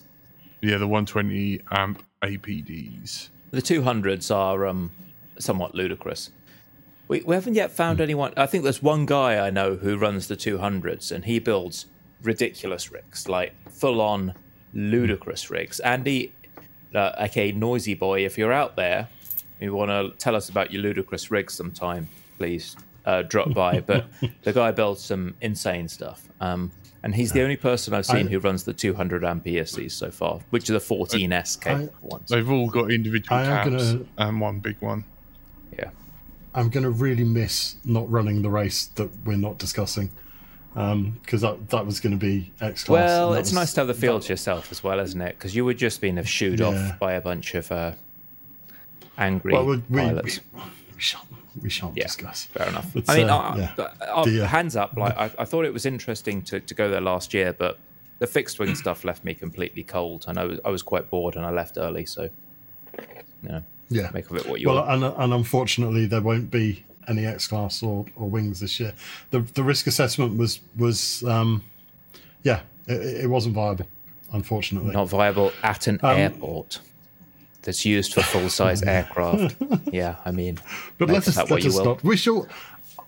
[0.61, 3.29] Yeah, the 120 amp APDs.
[3.51, 4.91] The 200s are um,
[5.37, 6.31] somewhat ludicrous.
[7.07, 8.33] We, we haven't yet found anyone.
[8.35, 11.85] I think there's one guy I know who runs the 200s and he builds
[12.23, 14.33] ridiculous rigs, like full on
[14.73, 15.79] ludicrous rigs.
[15.79, 16.33] Andy,
[16.93, 19.09] uh, aka Noisy Boy, if you're out there,
[19.61, 23.79] you want to tell us about your ludicrous rigs sometime, please uh, drop by.
[23.85, 24.05] But
[24.43, 26.27] the guy builds some insane stuff.
[26.39, 29.91] Um, and he's the only person I've seen I- who runs the 200 amp ESCs
[29.91, 32.29] so far, which are the 14S capable ones.
[32.29, 35.05] They've all got individual I am caps gonna- and one big one.
[35.77, 35.91] Yeah.
[36.53, 40.09] I'm going to really miss not running the race that we're not discussing
[40.73, 42.89] because that, that was going to be X Class.
[43.07, 45.37] Well, it's was- nice to have the field to yourself as well, isn't it?
[45.37, 46.67] Because you were just being shooed Yeah.
[46.67, 47.93] off by a bunch of uh,
[49.19, 50.39] angry Well, we, we, we, pilots.
[50.95, 51.25] we shan't,
[51.61, 52.45] we shan't Yeah, discuss.
[52.45, 52.91] Fair enough.
[53.07, 53.73] I mean, uh, I- yeah.
[53.77, 54.97] I- I- The, uh, hands up.
[54.97, 57.77] Like I, I thought it was interesting to, to go there last year, but
[58.19, 61.35] the fixed wing stuff left me completely cold, and I was I was quite bored,
[61.35, 62.05] and I left early.
[62.05, 62.29] So,
[63.43, 64.09] you know, Yeah.
[64.13, 65.03] make of it what you Well, want.
[65.03, 68.93] and, and unfortunately, there won't be any X Class or, or wings this year.
[69.31, 71.63] The the risk assessment was was um,
[72.43, 73.87] yeah, it, it wasn't viable,
[74.33, 74.93] unfortunately.
[74.93, 76.79] Not viable at an Um, airport
[77.61, 79.55] that's used for full size aircraft.
[79.91, 80.59] Yeah, I mean,
[80.97, 81.85] but let us let you us will.
[81.85, 82.03] not.
[82.03, 82.47] We shall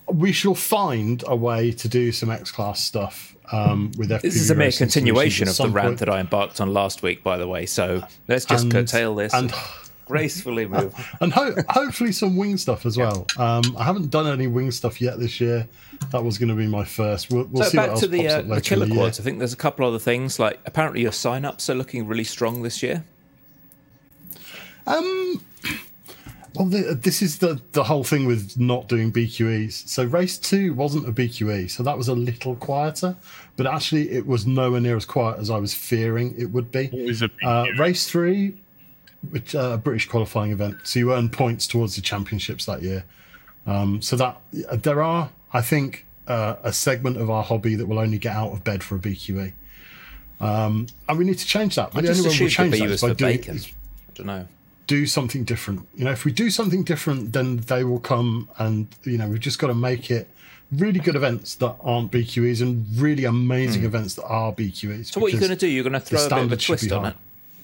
[0.07, 4.35] we shall find a way to do some X Class stuff um, with FPV This
[4.35, 5.99] is a mere continuation of the rant point.
[5.99, 7.65] that I embarked on last week, by the way.
[7.65, 9.59] So let's just And- curtail this and- and
[10.07, 10.93] gracefully move.
[11.21, 13.25] and ho- hopefully some wing stuff as well.
[13.37, 15.67] Um, I haven't done any wing stuff yet this year.
[16.11, 17.31] That was going to be my first.
[17.31, 19.19] We'll, we'll so see what back else to the, pops uh, up the killer quads.
[19.19, 20.39] I think there's a couple other things.
[20.39, 23.05] Like apparently your sign-ups are looking really strong this year.
[26.53, 29.87] Well, the, this is the the whole thing with not doing BQEs.
[29.87, 33.15] So race two wasn't a BQE, so that was a little quieter,
[33.55, 36.87] but actually it was nowhere near as quiet as I was fearing it would be.
[36.87, 38.55] What is a Uh, race three,
[39.29, 43.05] which uh, a British qualifying event, so you earn points towards the championships that year.
[43.65, 44.41] Um, so that
[44.83, 48.51] there are, I think, uh, a segment of our hobby that will only get out
[48.51, 49.53] of bed for a BQE.
[50.41, 51.91] Um, and we need to change that.
[51.95, 53.55] I the just only way we'll change B that was is by doing bacon.
[53.55, 54.47] is I don't know.
[54.91, 55.87] Do something different.
[55.95, 59.39] You know, if we do something different, then they will come and, you know, we've
[59.39, 60.27] just got to make it
[60.73, 65.05] really good events that aren't BQEs and really amazing events that are BQEs.
[65.13, 65.67] So what are you going to do?
[65.67, 67.09] You're going to throw a bit of a standard should be twist on high.
[67.11, 67.15] it.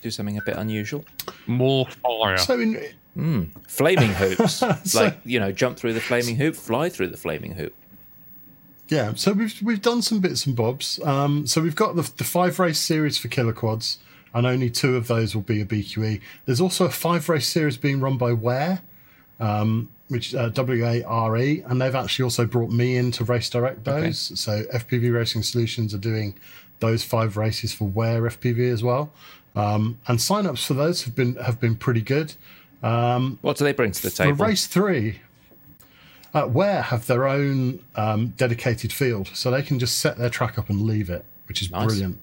[0.02, 1.04] Do something a bit unusual.
[1.48, 2.38] More fire.
[2.38, 4.54] So in, Flaming hoops,
[4.86, 7.74] So- like you know, jump through the flaming hoop, fly through the flaming hoop.
[8.90, 11.00] Yeah, so we've we've done some bits and bobs.
[11.04, 13.98] Um, so we've got the, the five race series for killer quads.
[14.38, 16.22] And only two of those will be a BQE.
[16.46, 18.82] There's also a five race series being run by Ware,
[19.40, 23.24] um, which uh, W A R E, and they've actually also brought me in to
[23.24, 24.40] race direct those.
[24.40, 26.36] So FPV Racing Solutions are doing
[26.80, 29.12] those five races for Ware FPV as well,
[29.56, 32.36] um, and sign-ups for those have been have been pretty good.
[32.82, 34.46] What do they bring to the For table?
[34.46, 35.20] race three,
[36.36, 40.60] uh, Ware have their own um, dedicated field, so they can just set their track
[40.60, 41.88] up and leave it, which is Nice.
[41.88, 42.20] brilliant.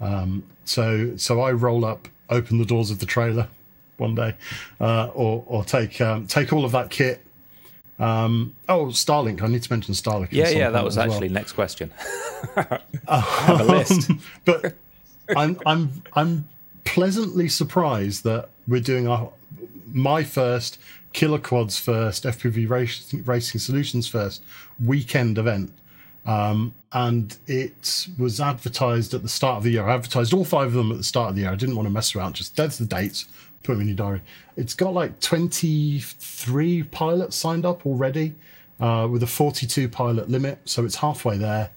[0.00, 3.48] Um, so, so I roll up, open the doors of the trailer
[3.96, 4.34] one day,
[4.80, 7.24] uh, or or take um, take all of that kit.
[7.98, 9.42] Um, oh, Starlink!
[9.42, 10.28] I need to mention Starlink.
[10.30, 11.14] Yeah, yeah, that was as well.
[11.14, 11.90] actually next question.
[12.56, 14.10] I have a list.
[14.44, 14.74] but
[15.36, 16.48] I'm I'm I'm
[16.84, 19.32] pleasantly surprised that we're doing our
[19.86, 20.78] my first
[21.12, 24.42] Killer Quads first FPV racing, racing Solutions first
[24.84, 25.72] weekend event,
[26.28, 29.88] um, and it was advertised at the start of the year.
[29.88, 31.50] I advertised all five of them at the start of the year.
[31.50, 32.34] I didn't want to mess around.
[32.34, 33.26] Just there's the dates.
[33.62, 34.22] Put them in your diary.
[34.56, 38.34] It's got like 23 pilots signed up already,
[38.78, 40.58] uh, with a 42 pilot limit.
[40.64, 41.70] So it's halfway there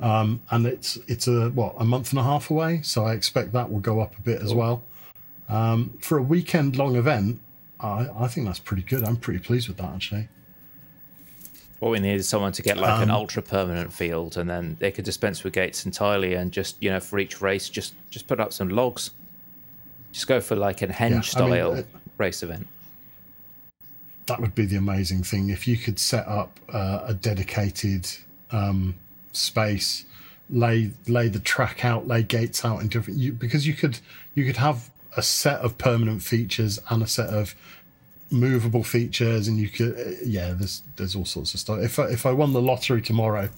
[0.00, 3.70] and it's it's a what a month and a half away so i expect that
[3.70, 4.82] will go up a bit as well
[5.48, 7.40] um, for a weekend long event
[7.80, 10.28] I, I think that's pretty good i'm pretty pleased with that actually
[11.80, 14.76] What we need is someone to get like Um, an ultra permanent field, and then
[14.80, 18.26] they could dispense with gates entirely, and just you know for each race, just just
[18.26, 19.12] put up some logs.
[20.12, 21.82] Just go for like an henge I mean, style uh,
[22.16, 22.66] race event.
[24.26, 28.06] that would be the amazing thing if you could set up uh, a dedicated
[28.50, 28.94] um,
[29.32, 30.04] space
[30.50, 33.98] lay lay the track out lay gates out in different you, because you could
[34.34, 37.54] you could have a set of permanent features and a set of
[38.30, 42.04] movable features and you could uh, yeah there's there's all sorts of stuff if I,
[42.08, 43.48] if I won the lottery tomorrow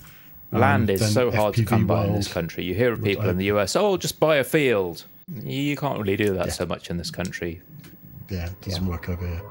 [0.52, 2.64] Land um, is so hard to FPV come by in this country.
[2.64, 5.04] You hear of people I- in the US, oh, just buy a field.
[5.44, 6.52] You can't really do that Yeah.
[6.52, 7.61] so much in this country.
[8.30, 9.42] yeah it doesn't work over here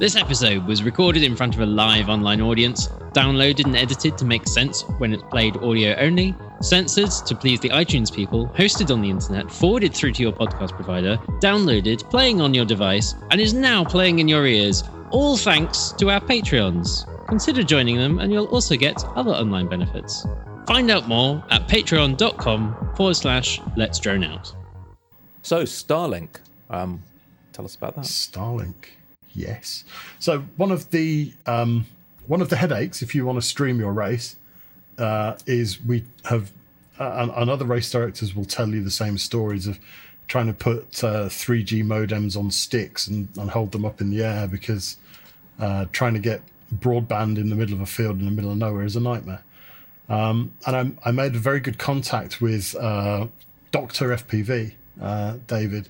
[0.00, 4.24] This episode was recorded in front of a live online audience, downloaded and edited to
[4.24, 9.00] make sense when it's played audio only, censored to please the iTunes people, hosted on
[9.00, 13.54] the internet, forwarded through to your podcast provider, downloaded, playing on your device, and is
[13.54, 17.06] now playing in your ears, all thanks to our Patreons.
[17.28, 20.26] Consider joining them, and you'll also get other online benefits.
[20.66, 24.52] Find out more at patreon.com forward slash let's drone out.
[25.42, 26.40] So Starlink,
[26.70, 27.02] um,
[27.52, 28.04] tell us about that.
[28.04, 28.74] Starlink.
[29.32, 29.84] Yes.
[30.18, 31.86] So one of the um,
[32.26, 34.36] one of the headaches, if you want to stream your race,
[34.98, 36.52] uh, is we have,
[36.98, 39.78] uh, and, other race directors will tell you the same stories of
[40.28, 44.24] trying to put uh, 3G modems on sticks and, and hold them up in the
[44.24, 44.96] air because
[45.60, 46.42] uh, trying to get
[46.74, 49.42] broadband in the middle of a field in the middle of nowhere is a nightmare.
[50.08, 53.26] Um, and I, I made a very good contact with uh,
[53.70, 55.88] Doctor FPV, uh, David,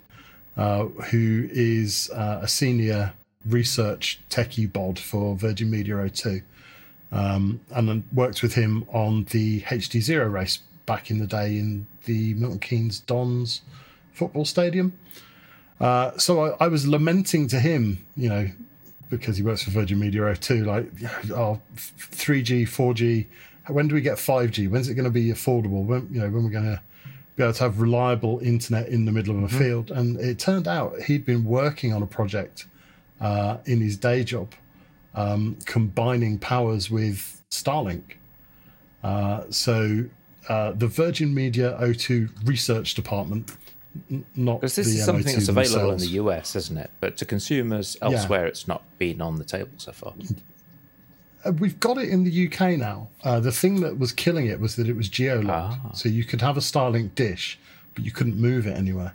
[0.56, 3.12] uh, who is a senior
[3.46, 6.42] research techie bod for Virgin Media O2,
[7.12, 11.58] um, and then worked with him on the HD Zero race back in the day
[11.58, 13.62] in the Milton Keynes Dons
[14.12, 14.92] football stadium.
[15.80, 18.48] Uh, so I, I was lamenting to him, you know,
[19.10, 23.26] because he works for Virgin Media O2, like, oh, 3G, 4G,
[23.68, 24.68] when do we get 5G?
[24.68, 25.84] When's it going to be affordable?
[25.84, 26.80] When, you know, when we're going to
[27.36, 29.90] be able to have reliable internet in the middle of a field?
[29.90, 32.66] And it turned out he'd been working on a project
[33.20, 34.52] uh, in his day job,
[35.16, 38.02] um, combining powers with Starlink.
[39.02, 40.04] Uh, so
[40.48, 43.56] uh, the Virgin Media O2 research department,
[44.10, 46.90] n- not Because this is something MO2 that's available in the US, isn't it?
[47.00, 50.12] But to consumers elsewhere, it's not been on the table so far.
[51.44, 53.08] Uh, We've got it in the UK now.
[53.24, 55.92] Uh, the thing that was killing it was that it was geolocked, Ah.
[55.92, 57.58] so you could have a Starlink dish,
[57.94, 59.14] but you couldn't move it anywhere.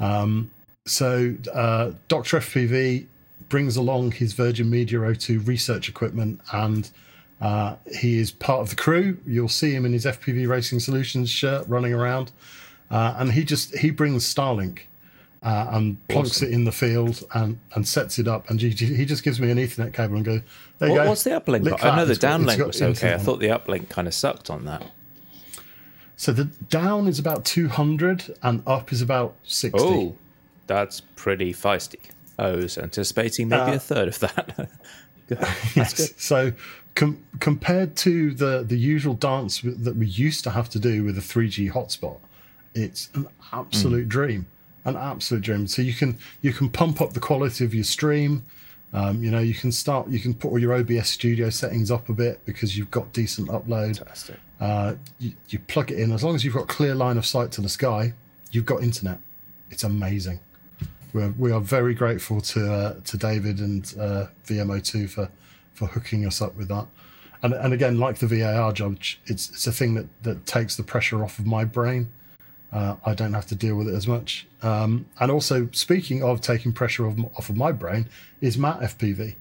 [0.00, 0.50] Um,
[0.86, 3.06] so uh, Doctor FPV
[3.48, 6.90] brings along his Virgin Media O2 research equipment, and
[7.40, 9.18] uh, he is part of the crew.
[9.26, 12.32] You'll see him in his FPV Racing Solutions shirt running around,
[12.90, 14.80] uh, and he just he brings Starlink
[15.42, 18.50] uh, and plonks it in the field and, and sets it up.
[18.50, 20.40] And he, he just gives me an Ethernet cable and goes,
[20.78, 21.84] "There you What, go." what's the uplink?
[21.84, 22.86] I know the it's downlink got was okay.
[22.86, 23.24] I internet on it.
[23.24, 24.90] thought the uplink kind of sucked on that.
[26.16, 29.78] So the down is about 200 and up is about 60.
[29.80, 30.16] Oh,
[30.66, 32.10] that's pretty feisty.
[32.38, 34.68] I was anticipating maybe Uh, a third of that.
[35.74, 36.12] yes.
[36.16, 36.52] So
[36.94, 41.04] com- compared to the, the usual dance w- that we used to have to do
[41.04, 42.18] with a 3G hotspot,
[42.74, 44.08] it's an absolute Hmm.
[44.08, 44.46] dream.
[44.84, 45.66] An absolute dream.
[45.66, 48.44] So you can you can pump up the quality of your stream.
[48.94, 50.08] Um, you know, you can start.
[50.08, 53.48] You can put all your OBS Studio settings up a bit because you've got decent
[53.48, 54.00] upload.
[54.60, 57.52] Uh, you, you plug it in as long as you've got clear line of sight
[57.52, 58.14] to the sky.
[58.50, 59.18] You've got internet.
[59.70, 60.40] it's amazing.
[61.12, 65.30] We're, we are very grateful to uh, to David and uh, VMO2 for
[65.72, 66.86] for hooking us up with that.
[67.42, 70.82] And and again, like the VAR judge, it's it's a thing that that takes the
[70.82, 72.10] pressure off of my brain.
[72.70, 74.46] Uh, I don't have to deal with it as much.
[74.62, 78.08] Um, and also, speaking of taking pressure off, off of my brain,
[78.42, 79.36] is Matt FPV.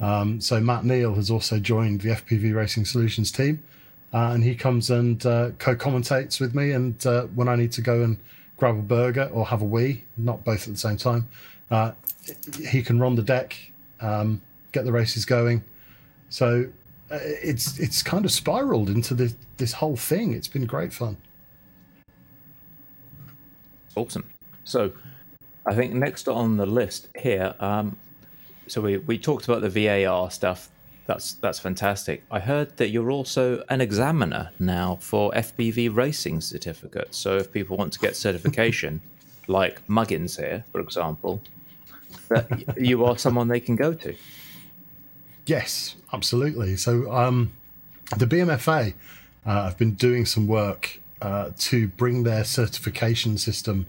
[0.00, 3.62] Um, so Matt Neal has also joined the FPV Racing Solutions team,
[4.12, 6.72] uh, and he comes and uh, co-commentates with me.
[6.72, 8.18] And uh, when I need to go and
[8.62, 11.26] grab a burger or have a wee, not both at the same time,
[11.72, 11.90] uh,
[12.70, 13.56] he can run the deck,
[14.00, 14.40] um,
[14.70, 15.64] get the races going.
[16.28, 16.66] So
[17.10, 20.32] uh, it's it's kind of spiraled into this this whole thing.
[20.32, 21.16] It's been great fun.
[23.96, 24.24] Awesome.
[24.62, 24.92] So,
[25.66, 27.96] I think next on the list here, um,
[28.68, 30.70] so we, we talked about the VAR stuff.
[31.12, 32.24] That's that's fantastic.
[32.30, 37.18] I heard that you're also an examiner now for FPV racing certificates.
[37.18, 39.02] So if people want to get certification,
[39.46, 41.42] like Muggins here, for example,
[42.30, 44.14] that you are someone they can go to.
[45.44, 46.76] Yes, absolutely.
[46.76, 47.52] So um,
[48.16, 48.94] the BMFA
[49.44, 53.84] uh, have been doing some work uh, to bring their certification system,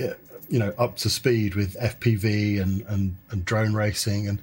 [0.00, 0.14] uh,
[0.48, 4.40] you know, up to speed with FPV and, and, and drone racing, and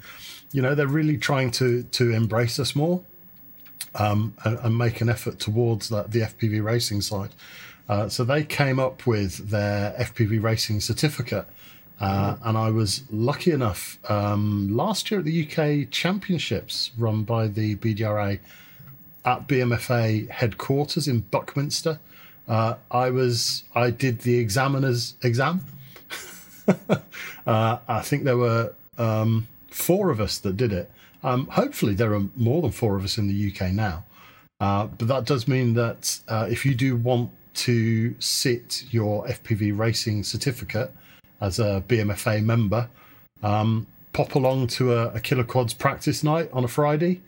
[0.54, 3.02] you know they're really trying to to embrace us more
[3.96, 7.30] um, and, and make an effort towards that the FPV racing side.
[7.88, 11.46] Uh, so they came up with their FPV racing certificate.
[12.00, 17.46] Uh, and I was lucky enough um, last year at the UK Championships run by
[17.48, 18.38] the BDRA
[19.24, 21.98] at BMFA headquarters in Buckminster.
[22.46, 25.64] Uh, I was I did the examiner's exam.
[27.46, 30.90] uh, I think there were um, four of us that did it.
[31.22, 34.04] Um, hopefully, there are more than four of us in the UK now.
[34.60, 39.76] Uh, but that does mean that uh, if you do want to sit your FPV
[39.76, 40.92] racing certificate
[41.40, 42.88] as a BMFA member,
[43.42, 47.20] um, pop along to a, a Killer Quads practice night on a Friday.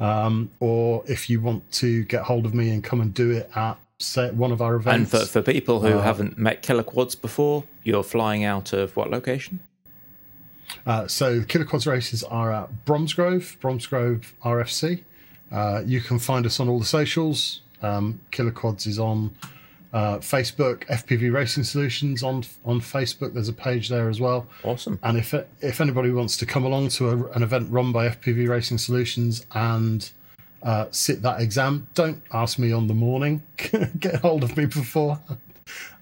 [0.00, 3.48] Um, or if you want to get hold of me and come and do it
[3.54, 5.14] at say, one of our events.
[5.14, 8.96] And for, for people who Uh, haven't met Killer Quads before, you're flying out of
[8.96, 9.60] what location?
[10.86, 15.02] Uh, so Killer Quads races are at Bromsgrove, Bromsgrove RFC.
[15.52, 17.60] Uh, you can find us on all the socials.
[17.82, 19.34] Um, Killer Quads is on
[19.92, 23.32] uh, Facebook, FPV Racing Solutions on on Facebook.
[23.32, 24.46] There's a page there as well.
[24.64, 24.98] Awesome.
[25.02, 28.48] And if if anybody wants to come along to a, an event run by FPV
[28.48, 30.10] Racing Solutions and
[30.64, 33.42] uh, sit that exam, don't ask me on the morning.
[34.00, 35.20] Get hold of me before.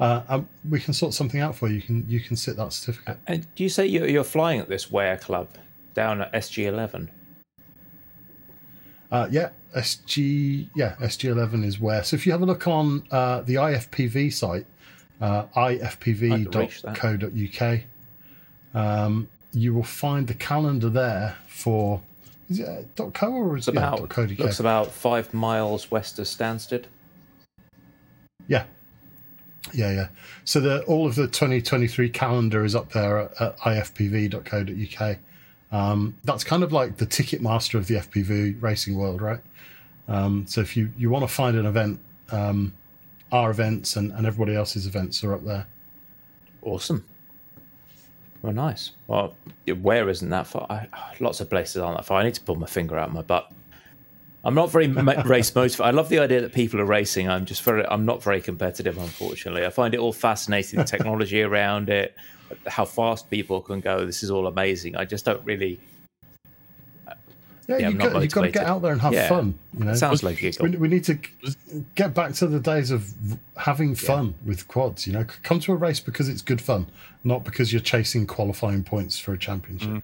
[0.00, 1.76] Uh, um, we can sort something out for you.
[1.76, 3.18] You can you can sit that certificate.
[3.26, 5.48] And do you say you're, you're flying at this Ware Club
[5.94, 7.08] down at SG11?
[9.10, 12.02] Uh, yeah, SG yeah SG11 is where.
[12.02, 14.66] So if you have a look on uh, the IFPV site,
[15.20, 17.00] uh, ifpv.co.uk,
[18.74, 22.00] um, you will find the calendar there for.
[22.48, 24.38] Is it uh, .co or is It's it yeah, about, .co.uk?
[24.38, 26.84] looks about five miles west of Stansted.
[28.48, 28.64] Yeah.
[29.72, 30.08] Yeah, yeah.
[30.44, 35.18] So the all of the 2023 calendar is up there at, at ifpv.co.uk.
[35.70, 39.40] Um, that's kind of like the ticket master of the FPV racing world, right?
[40.08, 41.98] Um, so if you, you want to find an event,
[42.30, 42.74] um,
[43.30, 45.66] our events and, and everybody else's events are up there.
[46.60, 47.04] Awesome.
[48.42, 48.90] Well, nice.
[49.06, 49.36] Well,
[49.80, 50.66] where isn't that far?
[50.68, 50.86] I,
[51.20, 52.20] lots of places aren't that far.
[52.20, 53.50] I need to pull my finger out my butt.
[54.45, 54.86] I'm not very
[55.24, 55.80] race motivated.
[55.86, 57.28] I love the idea that people are racing.
[57.28, 59.64] I'm just very, I'm not very competitive, unfortunately.
[59.64, 62.14] I find it all fascinating, the technology around it,
[62.66, 64.05] how fast people can go.
[64.05, 64.97] This is all amazing.
[64.97, 65.78] I just don't really.
[67.68, 69.28] Yeah, Yeah, you got, you've got to get out there and have Yeah.
[69.28, 69.57] fun.
[69.78, 70.66] You know, It sounds like giggle.
[70.68, 71.18] we, we need to
[71.95, 73.14] get back to the days of
[73.57, 75.07] having fun with quads.
[75.07, 76.86] You know, come to a race because it's good fun,
[77.22, 79.88] not because you're chasing qualifying points for a championship.
[79.88, 79.99] Mm-hmm.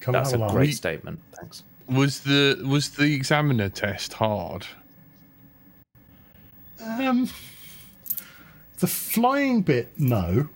[0.00, 0.52] Come That's a have a laugh.
[0.52, 1.18] great statement.
[1.40, 1.62] Thanks.
[1.88, 4.66] Was the was the examiner test hard?
[6.82, 7.28] Um,
[8.78, 10.48] the flying bit, no.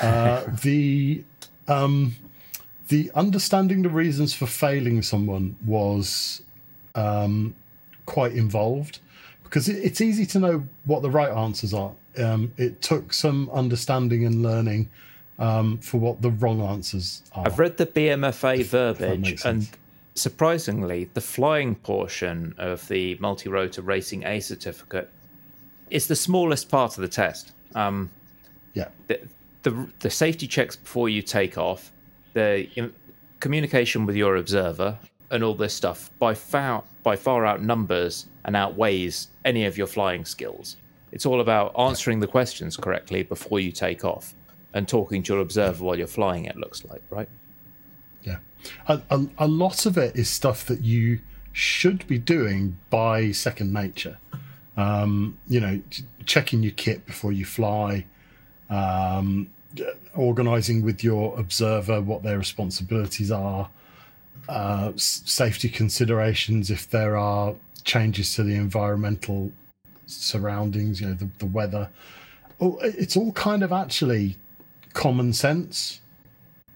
[0.00, 1.22] Uh, the
[1.66, 2.16] um,
[2.88, 6.42] the understanding the reasons for failing someone was
[6.94, 7.54] um,
[8.06, 9.00] quite involved
[9.44, 11.92] because it, it's easy to know what the right answers are.
[12.16, 14.88] Um, it took some understanding and learning
[15.38, 17.46] um, for what the wrong answers are.
[17.46, 19.70] I've read the BMFA verbiage, and sense.
[20.18, 25.10] Surprisingly, the flying portion of the multi-rotor racing A certificate
[25.90, 27.52] is the smallest part of the test.
[27.74, 28.10] Um,
[28.74, 29.20] yeah, the,
[29.62, 31.92] the the safety checks before you take off,
[32.34, 32.92] the in,
[33.40, 34.98] communication with your observer,
[35.30, 40.24] and all this stuff by far by far outnumbers and outweighs any of your flying
[40.24, 40.76] skills.
[41.12, 44.34] It's all about answering the questions correctly before you take off.
[44.74, 46.44] and talking to your observer while you're flying.
[46.44, 47.28] It looks like right.
[48.86, 51.20] A, a, a lot of it is stuff that you
[51.52, 54.18] should be doing by second nature.
[54.76, 55.80] Um, you know,
[56.24, 58.04] checking your kit before you fly,
[58.70, 59.50] um,
[60.14, 63.70] organizing with your observer what their responsibilities are,
[64.48, 67.54] uh, safety considerations if there are
[67.84, 69.52] changes to the environmental
[70.06, 71.90] surroundings, you know, the, the weather.
[72.60, 74.36] Oh, it's all kind of actually
[74.92, 76.00] common sense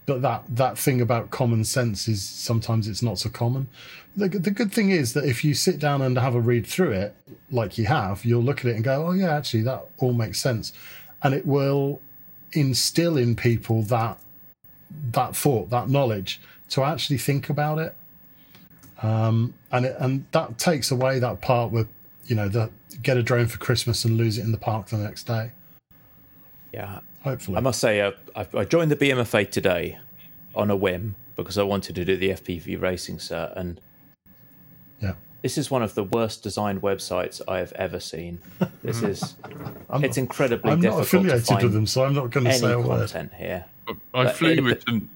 [0.07, 3.69] but that that thing about common sense is sometimes it's not so common.
[4.17, 6.93] The, the good thing is that if you sit down and have a read through
[6.93, 7.15] it,
[7.51, 10.41] like you have, you'll look at it and go, "Oh yeah, actually that all makes
[10.41, 10.73] sense,"
[11.23, 12.01] and it will
[12.53, 14.19] instill in people that
[15.13, 16.41] that thought, that knowledge,
[16.71, 17.95] to actually think about it.
[19.03, 21.87] Um, and it, and that takes away that part where
[22.27, 22.71] you know the
[23.03, 25.53] get a drone for Christmas and lose it in the park the next day.
[26.73, 29.99] Yeah, Hopefully, I must say, uh, I, I joined the BMFA today
[30.55, 33.81] on a whim because I wanted to do the FPV racing cert, and
[35.01, 35.15] yeah.
[35.43, 38.41] this is one of the worst designed websites I have ever seen.
[38.83, 39.37] This is
[39.89, 42.31] I'm it's not, incredibly I'm not difficult to affiliated find with them, so I'm not
[42.31, 43.09] going to any say a word.
[43.09, 43.65] content here.
[43.89, 45.09] I But flew it- with them.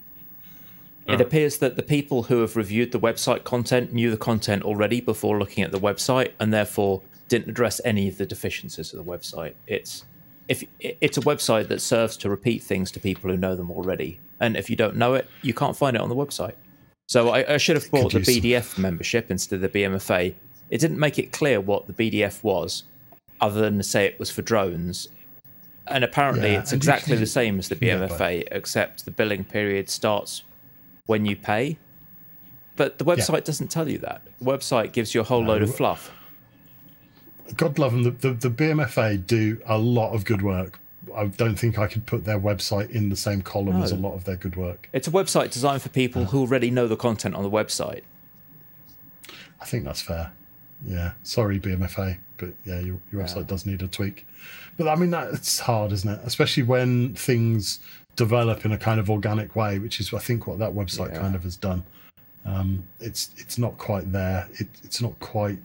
[1.09, 5.01] It appears that the people who have reviewed the website content knew the content already
[5.01, 9.09] before looking at the website, and therefore didn't address any of the deficiencies of the
[9.11, 9.55] website.
[9.69, 10.05] It's
[10.49, 14.21] if it's a website that serves to repeat things to people who know them already,
[14.41, 16.55] and if you don't know it, you can't find it on the website.
[17.09, 19.83] So I, I should have bought the Could use some- BDF membership instead of the
[19.83, 20.35] BMFA.
[20.71, 22.85] It didn't make it clear what the BDF was,
[23.41, 25.09] other than to say it was for drones.
[25.89, 29.45] And apparently, Yeah, it's and exactly the same as the Yeah, BMFA, except the billing
[29.45, 30.43] period starts
[31.07, 31.79] when you pay.
[32.75, 34.23] But the website doesn't tell you that.
[34.41, 36.13] The website gives you a whole load of fluff.
[37.57, 38.03] God love them.
[38.03, 40.81] The, the, the BMFA do a lot of good work.
[41.15, 44.15] I don't think I could put their website in the same column as a lot
[44.15, 44.89] of their good work.
[44.93, 48.03] It's a website designed for people who already know the content on the website.
[49.61, 50.33] I think that's fair.
[50.85, 51.13] Yeah.
[51.23, 54.27] Sorry, BMFA, but yeah, your, your website does need a tweak.
[54.77, 56.21] But I mean, that's hard, isn't it?
[56.25, 57.81] Especially when things
[58.17, 61.21] develop in a kind of organic way, which is I think what that website Yeah.
[61.21, 61.85] kind of has done.
[62.45, 64.49] Um, it's it's not quite there.
[64.55, 65.59] It, it's not quite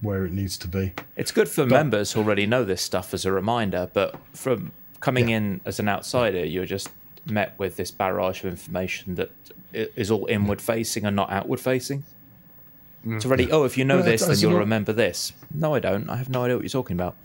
[0.00, 0.92] where it needs to be.
[1.16, 5.28] It's good for members who already know this stuff as a reminder, but from coming
[5.28, 5.36] Yeah.
[5.38, 6.88] in as an outsider, you're just
[7.26, 9.30] met with this barrage of information that
[9.72, 12.02] is all inward facing and not outward facing.
[13.06, 15.32] It's already, oh, if you know Well, this, then you'll an- remember this.
[15.54, 16.10] No, I don't.
[16.10, 17.16] I have no idea what you're talking about.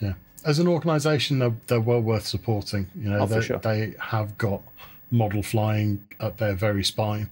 [0.00, 0.14] Yeah,
[0.44, 2.86] as an organisation, they're, they're well worth supporting.
[2.94, 3.58] You know, Oh, they, sure.
[3.58, 4.62] they have got
[5.10, 7.28] model flying at their very spine,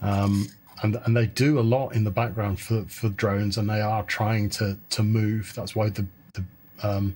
[0.00, 0.46] um,
[0.82, 4.02] and and they do a lot in the background for, for drones, and they are
[4.04, 5.52] trying to to move.
[5.54, 6.44] That's why the the
[6.82, 7.14] um,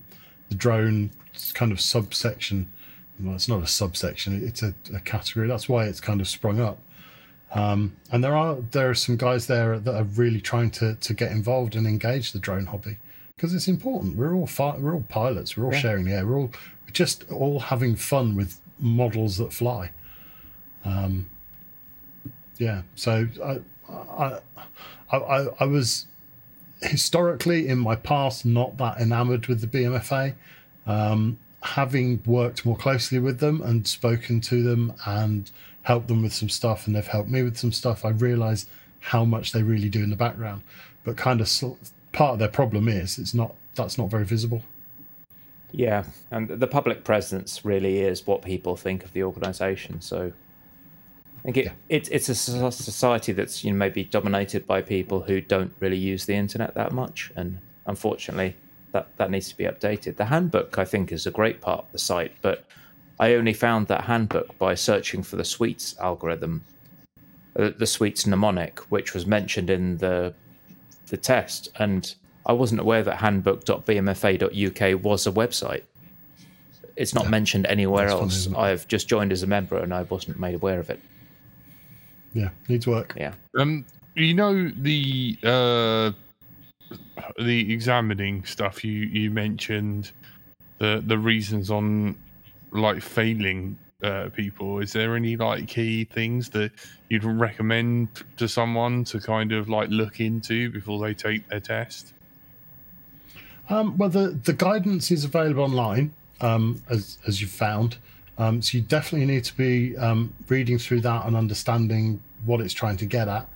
[0.49, 1.11] the drone
[1.55, 2.71] kind of subsection.
[3.19, 5.47] Well, it's not a subsection; it's a, a category.
[5.47, 6.79] That's why it's kind of sprung up.
[7.53, 11.15] Um, and there are there are some guys there that are really trying to to
[11.15, 12.97] get involved and engage the drone hobby
[13.37, 14.17] because it's important.
[14.17, 15.57] We're all fi- we're all pilots.
[15.57, 16.27] We're all sharing the air.
[16.27, 16.53] We're all
[16.87, 19.91] we're just all having fun with models that fly.
[20.85, 21.27] Um,
[22.61, 22.83] yeah.
[22.95, 24.39] So I I
[25.11, 26.07] I, I, was
[26.83, 30.35] historically in my past not that enamored with the BMFA.
[30.87, 35.51] Um, having worked more closely with them and spoken to them and
[35.83, 38.69] helped them with some stuff, and they've helped me with some stuff, I realised
[39.01, 40.63] how much they really do in the background.
[41.03, 41.51] But kind of
[42.13, 44.63] part of their problem is it's not that's not very visible.
[45.73, 50.01] Yeah, and the public presence really is what people think of the organisation.
[50.01, 50.33] So
[51.41, 51.73] I think it, Yeah.
[51.89, 56.27] it's it's a society that's you know maybe dominated by people who don't really use
[56.27, 58.57] the internet that much, and unfortunately,
[58.93, 60.17] that that needs to be updated.
[60.17, 62.65] The handbook I think is a great part of the site, but
[63.19, 66.63] I only found that handbook by searching for the sweets algorithm,
[67.57, 70.35] uh, the sweets mnemonic, which was mentioned in the
[71.07, 72.15] the test, and
[72.45, 75.83] I wasn't aware that handbook.bmfa.uk was a website.
[76.97, 78.55] It's not mentioned anywhere That's else.
[78.55, 81.01] I've just joined as a member and I wasn't made aware of it.
[82.33, 83.15] Yeah, needs work.
[83.17, 83.35] Yeah.
[83.59, 86.13] Um, you know the uh,
[87.39, 90.13] the examining stuff you you mentioned
[90.79, 92.17] the the reasons on
[92.73, 94.81] like failing uh, people.
[94.81, 96.73] Is there any like key things that
[97.09, 102.13] you'd recommend to someone to kind of like look into before they take their test?
[103.69, 107.99] Um, well, the, the guidance is available online, um, as as you've found.
[108.41, 112.73] Um, so you definitely need to be um, reading through that and understanding what it's
[112.73, 113.47] trying to get at.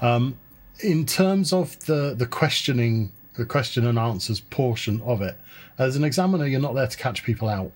[0.00, 0.36] Um,
[0.80, 5.38] in terms of the the questioning, the question and answers portion of it,
[5.78, 7.70] as an examiner, you're not there to catch people out.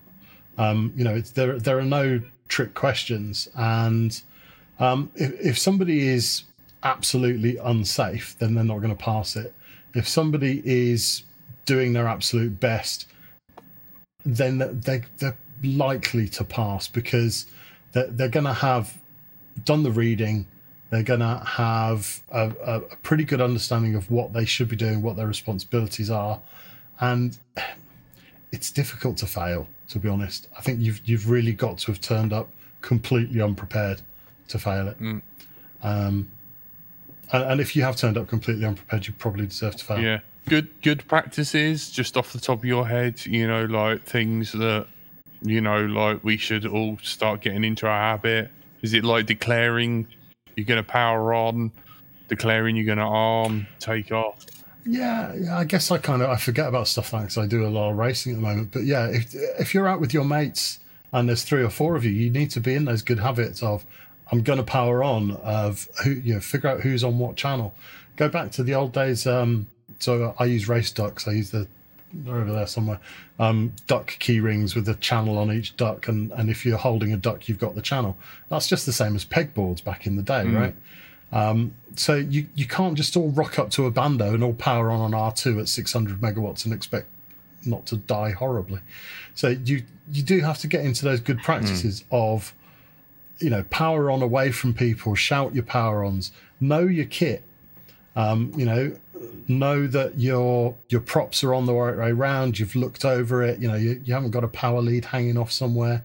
[0.59, 1.61] Um, you know, there.
[1.61, 4.21] There are no trick questions, and
[4.81, 6.43] um, if, if somebody is
[6.83, 9.55] absolutely unsafe, then they're not going to pass it.
[9.95, 11.23] If somebody is
[11.67, 13.07] doing their absolute best,
[14.25, 17.47] then they they're likely to pass because
[17.93, 18.97] they're, they're going to have
[19.65, 20.47] done the reading.
[20.91, 24.77] They're going to have a, a, a pretty good understanding of what they should be
[24.77, 26.41] doing, what their responsibilities are,
[27.01, 27.37] and
[28.53, 29.69] it's difficult to fail.
[29.91, 32.51] To be honest, I think you've you've really got to have turned up
[32.83, 34.03] completely unprepared
[34.49, 35.01] to fail it.
[35.01, 35.23] Mm.
[35.83, 36.29] Um,
[37.33, 40.01] and, and if you have turned up completely unprepared, you probably deserve to fail.
[40.01, 40.21] Yeah.
[40.47, 44.87] Good good practices, just off the top of your head, you know, like things that
[45.43, 48.51] you know, like we should all start getting into our habit.
[48.83, 50.07] Is it like declaring
[50.57, 51.73] you're gonna power on,
[52.29, 54.45] declaring you're gonna arm, take off?
[54.85, 57.67] Yeah, yeah, I guess I kind of I forget about stuff like because I do
[57.67, 58.73] a lot of racing at the moment.
[58.73, 60.81] But yeah, if if you're out with your mates
[61.13, 63.63] and there's three or four of you, you need to be in those good habits
[63.63, 63.85] of
[64.31, 67.75] I'm going to power on, of who you know, figure out who's on what channel.
[68.17, 69.27] Go back to the old days.
[69.27, 69.67] Um,
[70.01, 71.27] so I use race ducks.
[71.27, 71.67] I use the
[72.27, 72.99] over there somewhere.
[73.39, 77.13] Um, duck key rings with a channel on each duck, and and if you're holding
[77.13, 78.17] a duck, you've got the channel.
[78.49, 80.75] That's just the same as pegboards back in the day, right?
[81.33, 84.91] Um, so you you can't just all rock up to a bando and all power
[84.91, 87.07] on on R2 at 600 megawatts and expect
[87.65, 88.81] not to die horribly.
[89.35, 92.55] So you you do have to get into those good practices of
[93.39, 97.43] you know power on away from people, shout your power ons, know your kit.
[98.17, 98.97] Um, you know,
[99.49, 102.59] know that your your props are on the right way round.
[102.59, 103.59] You've looked over it.
[103.61, 106.03] You know, you, you haven't got a power lead hanging off somewhere.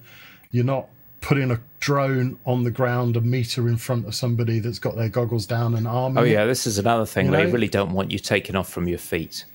[0.51, 0.87] You're not
[1.21, 5.09] putting a drone on the ground a meter in front of somebody that's got their
[5.09, 6.17] goggles down and arming.
[6.21, 7.27] Oh yeah, this is another thing.
[7.27, 7.51] You they know?
[7.51, 9.45] really don't want you taking off from your feet.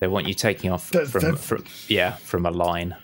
[0.00, 2.94] They want you taking off They're- from, they're- from yeah from a line.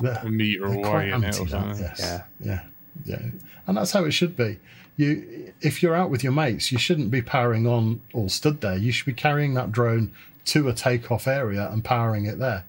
[0.00, 1.80] They're- A meter They're quite away in it anti or that, something.
[1.82, 1.98] yes.
[2.00, 2.22] Yeah.
[2.40, 2.60] yeah,
[3.04, 3.22] yeah,
[3.66, 4.58] and that's how it should be.
[4.98, 8.76] You, if you're out with your mates, you shouldn't be powering on all stood there.
[8.76, 10.12] You should be carrying that drone
[10.46, 12.64] to a takeoff area and powering it there.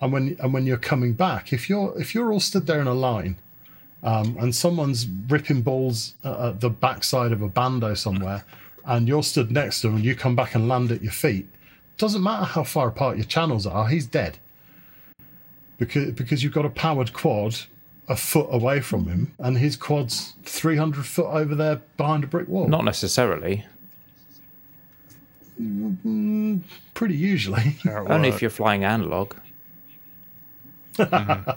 [0.00, 2.86] And when and when you're coming back, if you're if you're all stood there in
[2.86, 3.36] a line,
[4.02, 8.44] um, and someone's ripping balls at, the backside of a bando somewhere,
[8.86, 11.46] and you're stood next to him, and you come back and land at your feet,
[11.98, 14.38] doesn't matter how far apart your channels are, he's dead
[15.78, 17.56] because because you've got a powered quad
[18.08, 22.26] a foot away from him, and his quad's three hundred foot over there behind a
[22.26, 22.68] brick wall.
[22.68, 23.64] Not necessarily.
[26.94, 27.76] pretty usually.
[27.88, 29.34] Only if you're flying analog.
[30.98, 31.52] Uh,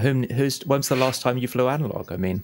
[0.00, 0.60] whom, who's?
[0.62, 2.10] When's the last time you flew analog?
[2.10, 2.42] I mean,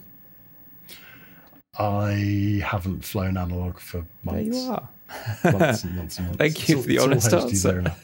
[1.79, 4.55] I haven't flown analog for months.
[4.55, 4.57] there months.
[4.65, 4.89] you are.
[5.53, 6.37] months and months and months.
[6.37, 7.95] Thank It's you all- for the it's all honest answer.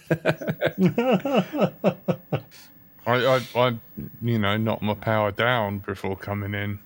[3.19, 3.45] There now.
[3.55, 3.77] I, I, I,
[4.21, 6.79] you know, knock my power down before coming in.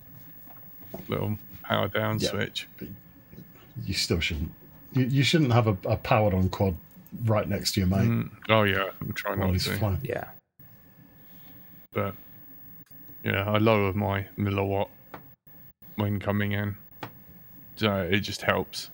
[1.08, 2.30] Little power down Yeah.
[2.30, 2.68] switch.
[3.84, 4.52] You still shouldn't.
[4.92, 6.74] You, you shouldn't have a, a powered on quad
[7.24, 10.00] right next to your mate Mm, oh yeah, I'm trying not to, flying.
[10.02, 10.24] Yeah.
[11.92, 12.14] but
[13.24, 14.88] yeah, I lower my milliwatt
[15.96, 16.76] when coming in,
[17.76, 18.90] so it just helps.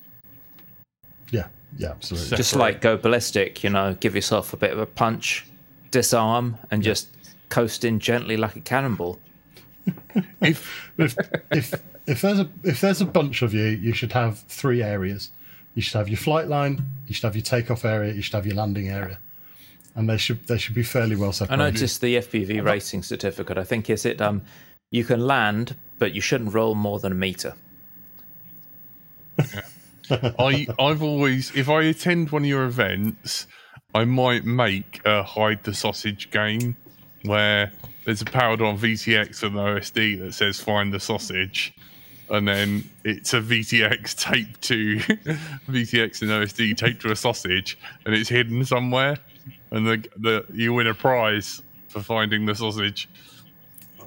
[1.30, 1.46] Yeah,
[1.78, 2.28] yeah, absolutely.
[2.28, 5.46] So- Just like go ballistic, you know, give yourself a bit of a punch,
[5.90, 7.08] disarm, and just
[7.52, 9.20] coast in gently like a cannonball.
[10.40, 11.16] If if
[11.50, 11.74] if
[12.06, 15.30] if there's a if there's a bunch of you, you should have three areas.
[15.74, 18.46] You should have your flight line, you should have your takeoff area, you should have
[18.46, 19.18] your landing area,
[19.96, 21.62] and they should they should be fairly well separated.
[21.62, 23.58] I noticed the FPV racing certificate.
[23.58, 24.42] I think is it um,
[24.90, 27.54] you can land, but you shouldn't roll more than a meter.
[30.10, 33.48] I I've always if I attend one of your events,
[33.94, 36.76] I might make a hide the sausage game
[37.24, 37.72] where
[38.04, 41.74] there's a powered on VTX and OSD that says find the sausage.
[42.30, 44.96] And then it's a VTX taped to
[45.68, 49.18] VTX and OSD taped to a sausage, and it's hidden somewhere,
[49.70, 53.08] and the, the you win a prize for finding the sausage.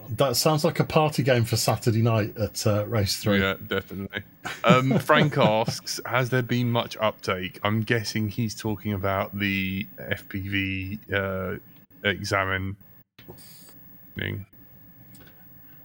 [0.09, 3.41] That sounds like a party game for Saturday night at uh, race three.
[3.41, 4.23] Yeah, definitely.
[4.63, 7.59] Um, Frank asks, has there been much uptake?
[7.63, 11.59] I'm guessing he's talking about the FPV uh,
[12.03, 12.75] examining.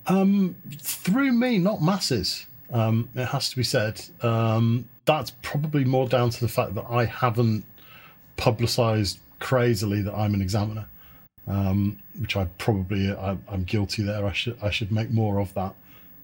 [0.07, 2.47] Um, through me, not masses.
[2.73, 4.01] Um, it has to be said.
[4.23, 7.65] Um, that's probably more down to the fact that I haven't
[8.37, 10.87] publicised crazily that I'm an examiner,
[11.49, 14.25] um, which I probably I, I'm guilty there.
[14.25, 15.75] I should I should make more of that.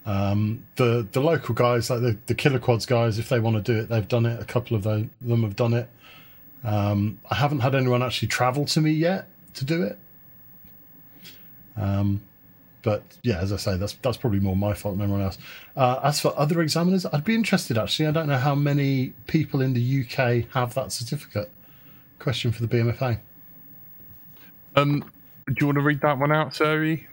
[0.04, 3.62] Um, the the local guys, like the the Killer Quads guys, if they want to
[3.62, 4.40] do it, they've done it.
[4.40, 5.10] A couple of them
[5.42, 5.88] have done it.
[6.62, 9.98] Um, I haven't had anyone actually travel to me yet to do it.
[11.76, 12.20] Um,
[12.82, 15.38] but yeah, as I say, that's that's probably more my fault than anyone else.
[15.76, 18.06] Uh, as for other examiners, I'd be interested actually.
[18.06, 21.50] I don't know how many people in the UK have that certificate.
[22.20, 23.18] Question for the BMFA.
[24.76, 25.00] Um,
[25.48, 27.06] do you want to read that one out, Sari?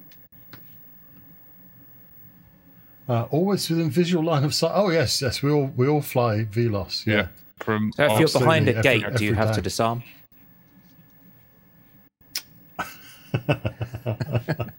[3.09, 4.71] Uh, always within visual line of sight.
[4.73, 7.05] Oh yes, yes, we all we all fly VLOS.
[7.05, 7.27] Yeah.
[7.59, 9.55] From So if you're behind a every- gate, do you have day.
[9.55, 10.03] to disarm?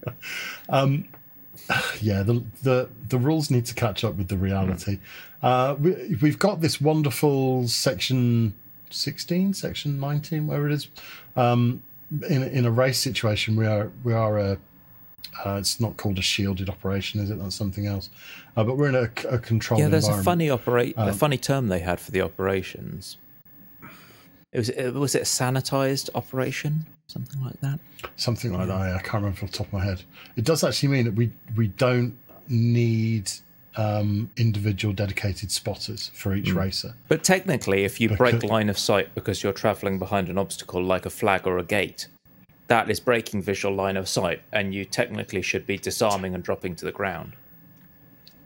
[2.01, 4.99] yeah, the, the the rules need to catch up with the reality.
[5.43, 8.55] Uh, we, we've got this wonderful section
[8.91, 10.89] sixteen, section nineteen, where it is.
[11.37, 11.83] Um,
[12.29, 14.59] in in a race situation, we are we are a.
[15.45, 17.41] Uh, it's not called a shielded operation, is it?
[17.41, 18.09] That's something else.
[18.57, 21.39] Uh, but we're in a, a controlled Yeah, there's a funny operate a Um, funny
[21.39, 23.17] term they had for the operations.
[24.53, 27.79] It was it, was it a sanitized operation, something like that.
[28.17, 28.79] something like that.
[28.79, 30.03] yeah, I can't remember off the top of my head.
[30.37, 32.17] It does actually mean that we we don't
[32.49, 33.31] need
[33.77, 36.95] um, individual dedicated spotters for each racer.
[37.09, 41.07] But technically, if you break line of sight because you're traveling behind an obstacle like
[41.07, 42.07] a flag or a gate,
[42.69, 46.77] that is breaking visual line of sight, and you technically should be disarming and dropping
[46.77, 47.33] to the ground.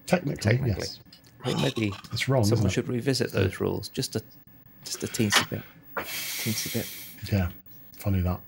[0.07, 0.81] Technically, Technically.
[0.81, 1.01] yes,
[1.45, 2.45] I think maybe it's wrong.
[2.45, 2.73] someone it?
[2.73, 4.23] should revisit those rules just a
[4.85, 5.61] just a teensy bit,
[5.97, 7.31] teensy bit.
[7.31, 7.51] Yeah,
[7.99, 8.41] funny that.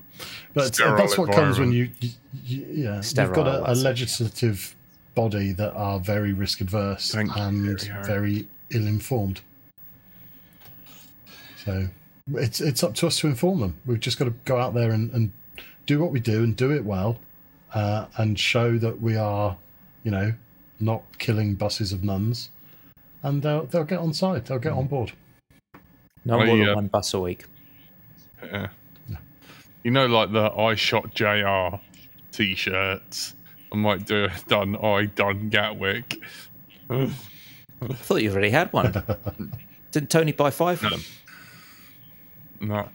[0.54, 2.10] But Sterile that's what comes when you, you,
[2.44, 3.88] you yeah, Sterile, you've got a, a that's it, yeah.
[3.88, 4.74] legislative
[5.14, 9.40] body that are very risk adverse Thank and very very ill informed.
[11.64, 11.86] So
[12.34, 13.76] it's it's up to us to inform them.
[13.86, 15.32] We've just got to go out there and, and
[15.86, 17.18] do what we do and do it well,
[17.74, 19.56] uh, and show that we are,
[20.04, 20.32] you know,
[20.78, 22.50] not killing buses of nuns,
[23.22, 24.46] and they'll they'll get on side.
[24.46, 25.12] They'll get on board.
[26.24, 27.44] No more than one bus a week.
[28.42, 28.68] Yeah.
[29.84, 31.76] You know, like the I shot JR
[32.32, 33.34] t shirts.
[33.72, 36.20] I might do a done I done Gatwick.
[36.90, 37.08] I
[37.92, 38.92] thought you already had one.
[39.92, 41.02] Didn't Tony buy five of them?
[42.60, 42.88] No.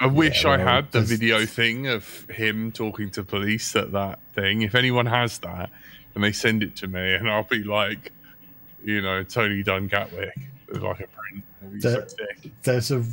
[0.00, 3.92] I wish I well, had the there's- video thing of him talking to police at
[3.92, 4.62] that thing.
[4.62, 5.70] If anyone has that,
[6.14, 8.12] and they send it to me, and I'll be like,
[8.82, 10.34] you know, Tony Dunn Gatwick
[10.68, 11.44] with like a print.
[11.66, 13.04] It'd so There- there's a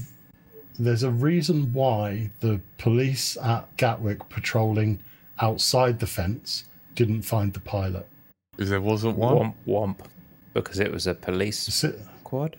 [0.80, 5.00] there's a reason why the police at Gatwick patrolling
[5.40, 6.66] outside the fence
[6.96, 8.08] didn't find the pilot.
[8.56, 9.36] Because there wasn't one.
[9.36, 10.00] Womp womp,
[10.54, 12.56] because it was a The, police se- quad.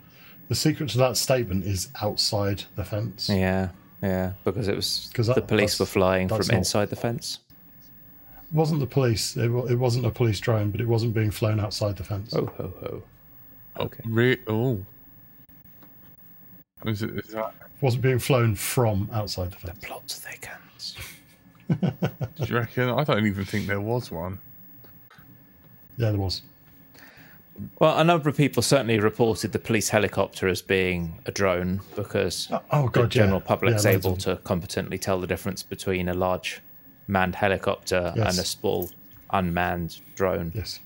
[0.48, 3.28] the secret to that statement is outside the fence.
[3.28, 3.70] Yeah,
[4.02, 7.40] yeah, because it was 'Cause the police were flying from not- inside the fence.
[8.50, 9.36] It wasn't the police.
[9.36, 12.32] It, it wasn't a police drone, but it wasn't being flown outside the fence.
[12.34, 13.02] Oh ho ho.
[13.80, 14.00] Okay.
[14.06, 14.84] Re- oh.
[16.86, 17.52] Is, it, is that?
[17.60, 19.78] It wasn't being flown from outside the fence.
[19.82, 20.96] Plot thickens.
[21.80, 22.88] Do you reckon?
[22.88, 24.38] I don't even think there was one.
[25.96, 26.42] Yeah, there was.
[27.80, 32.46] Well, a number of people certainly reported the police helicopter as being a drone because
[32.52, 33.22] Oh, oh, the God, yeah.
[33.22, 36.60] general public's Yeah, able to competently tell the difference between a large
[37.08, 38.28] manned helicopter Yes.
[38.30, 38.90] and a small
[39.32, 40.52] unmanned drone.
[40.54, 40.78] Yes.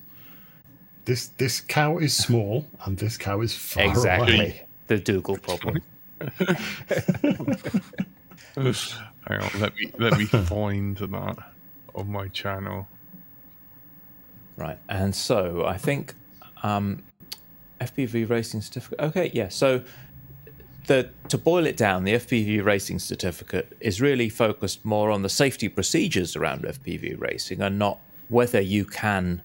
[1.05, 4.35] This this cow is small, and this cow is far Exactly.
[4.35, 4.65] away.
[4.87, 5.81] The Dougal problem.
[8.55, 11.37] Hang on, let me let me find that
[11.95, 12.87] on my channel.
[14.57, 14.77] Right.
[14.89, 16.13] And so I think
[16.61, 17.03] um,
[17.81, 18.99] FPV racing certificate.
[18.99, 19.49] Okay, yeah.
[19.49, 19.81] So
[20.87, 25.29] the to boil it down, the FPV racing certificate is really focused more on the
[25.29, 29.41] safety procedures around FPV racing and not whether you can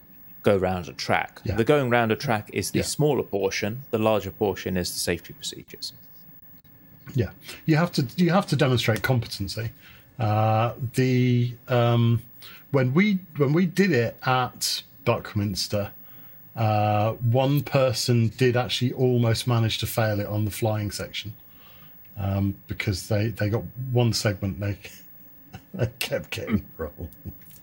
[0.50, 1.40] go round a track.
[1.44, 1.56] Yeah.
[1.56, 2.84] The going round a track is the Yeah.
[2.96, 3.82] smaller portion.
[3.90, 5.92] The larger portion is the safety procedures.
[7.14, 7.30] Yeah,
[7.66, 9.70] you have to you have to demonstrate competency.
[10.18, 12.22] Uh, the um,
[12.70, 15.90] when we when we did it at Buckminster,
[16.56, 21.32] uh, one person did actually almost manage to fail it on the flying section
[22.18, 24.76] um, because they they got one segment they
[25.74, 27.08] they kept getting wrong.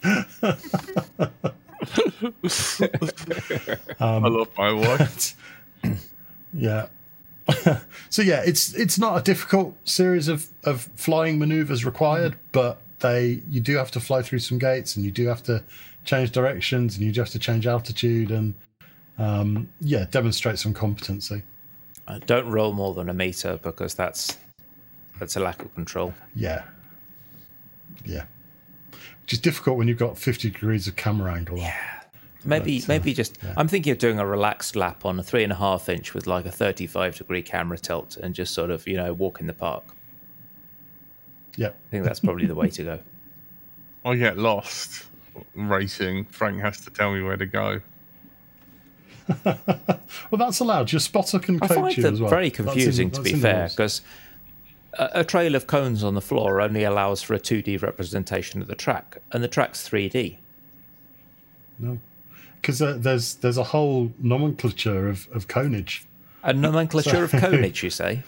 [4.00, 5.36] I love my wife.
[6.58, 6.88] Yeah.
[8.10, 13.42] so yeah, it's it's not a difficult series of, of flying maneuvers required, but they
[13.50, 15.62] you do have to fly through some gates and you do have to
[16.06, 18.56] change directions and you do have to change altitude and
[19.18, 21.44] um, yeah, demonstrate some competency.
[22.08, 24.38] Uh, don't roll more than a meter because that's
[25.20, 26.14] that's a lack of control.
[26.36, 26.64] Yeah.
[28.06, 28.26] Yeah.
[29.26, 31.60] Which is difficult when you've got 50 degrees of camera angle.
[31.60, 31.72] on.
[32.44, 33.40] Maybe, But, uh, maybe just.
[33.58, 36.28] I'm thinking of doing a relaxed lap on a three and a half inch with
[36.28, 39.54] like a 35 degree camera tilt and just sort of, you know, walk in the
[39.54, 39.84] park.
[41.58, 41.70] Yeah.
[41.70, 43.00] I think that's probably the way to go.
[44.06, 45.06] I get lost.
[45.56, 47.82] racing, Frank has to tell me where to go.
[50.32, 50.92] Well, that's allowed.
[50.92, 52.30] Your spotter can I coach find you as well.
[52.30, 54.02] very That's in- confusing, to be fair, because
[54.98, 58.68] a, a trail of cones on the floor only allows for a 2D representation of
[58.68, 60.38] the track, and the track's 3D.
[61.80, 62.00] No,
[62.62, 66.06] because uh, there's there's a whole nomenclature of, of conage.
[66.44, 68.24] A nomenclature of conage, you say?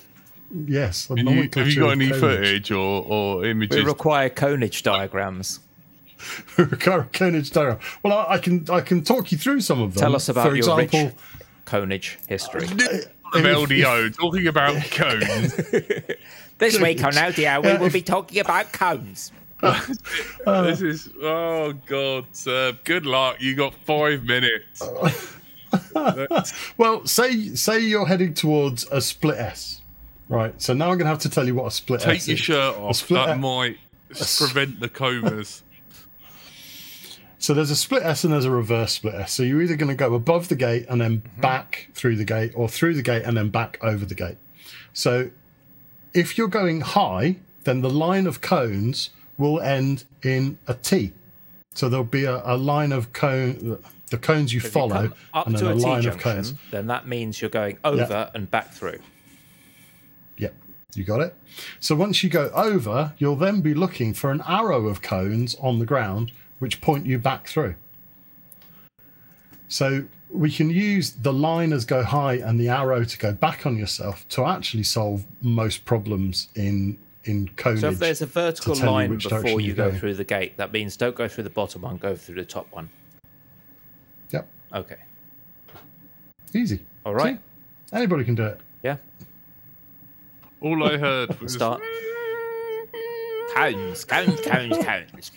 [0.66, 2.20] Yes, a Have you, have you got any conage.
[2.22, 3.78] footage or, or images?
[3.78, 5.60] We require conage diagrams.
[7.12, 7.80] conage diagram.
[8.04, 10.02] Well, I, I can I can talk you through some of them.
[10.02, 11.14] Tell us about For your example, rich
[11.66, 12.64] conage history.
[12.66, 15.54] of if- LDO talking about cones.
[16.58, 19.32] This week on LDO, we will be talking about cones.
[20.46, 22.74] this is oh god, sir.
[22.84, 23.38] Good luck.
[23.40, 24.82] You got five minutes.
[26.78, 29.82] Well, say say you're heading towards a split S,
[30.30, 30.60] right?
[30.62, 32.34] So now I'm gonna have to tell you what a split take S Take your
[32.36, 32.40] is.
[32.40, 32.96] shirt A off.
[32.96, 33.78] split That S- might
[34.38, 35.64] prevent the comas.
[37.40, 39.32] So there's a split S and there's a reverse split S.
[39.32, 41.42] So you're either going to go above the gate and then Mm-hmm.
[41.42, 44.38] back through the gate, or through the gate and then back over the gate.
[44.94, 45.30] So
[46.18, 51.14] if you're going high, then the line of cones will end in a T.
[51.76, 53.78] So there'll be a, a line of cone,
[54.10, 56.34] the cones you follow, come up and then to a a T line of junction,
[56.34, 56.54] cones.
[56.72, 59.00] then that means you're going over and back through.
[60.38, 60.56] Yep,
[60.96, 61.36] you got it.
[61.80, 65.78] So once you go over, you'll then be looking for an arrow of cones on
[65.78, 67.76] the ground which point you back through.
[69.68, 73.66] So we can use the line as go high and the arrow to go back
[73.66, 77.82] on yourself to actually solve most problems in in conage.
[77.82, 80.00] So if there's a vertical to tell you line before you you're go going.
[80.00, 82.68] through the gate, that means don't go through the bottom one, go through the top
[82.72, 82.90] one.
[84.32, 84.96] Yep, Okay.
[86.54, 86.80] easy.
[87.06, 87.38] All right.
[87.90, 87.96] See?
[87.96, 88.60] Anybody can do it.
[88.84, 88.98] Yeah.
[90.62, 91.82] All I heard was Start.
[93.56, 95.32] Cones, cones, cones, cones.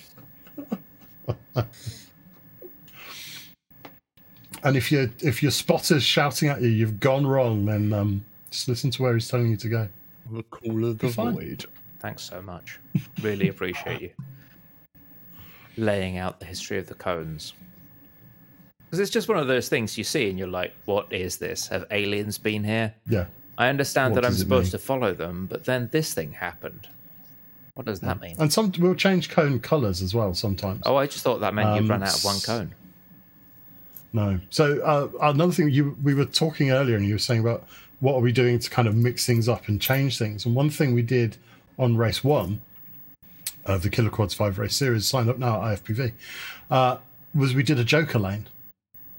[4.63, 8.69] And if you if your spotter's shouting at you, you've gone wrong, then um, just
[8.69, 9.89] listen to where he's telling you to go.
[10.31, 11.65] the call of the void.
[12.01, 12.79] Thanks so much.
[13.23, 14.11] Really appreciate you
[15.77, 17.55] laying out the history of the cones.
[18.85, 21.67] Because it's just one of those things you see and you're like, what is this?
[21.69, 22.93] Have aliens been here?
[23.09, 23.27] Yeah.
[23.57, 24.71] I understand What that I'm supposed mean?
[24.73, 26.89] to follow them, but then this thing happened.
[27.75, 28.35] What does that mean?
[28.39, 30.83] And some we'll change cone colours as well sometimes.
[30.87, 32.75] Oh, I just thought that meant you'd Um, run out of one cone.
[34.13, 34.41] No.
[34.51, 37.67] So uh, another thing you we were talking earlier, and you were saying about
[38.01, 40.45] what are we doing to kind of mix things up and change things.
[40.45, 41.37] And one thing we did
[41.79, 42.61] on race one
[43.65, 46.13] of the Killer Quads Five race series, sign up now at IFPV,
[46.71, 46.97] uh,
[47.35, 48.49] was we did a Joker lane.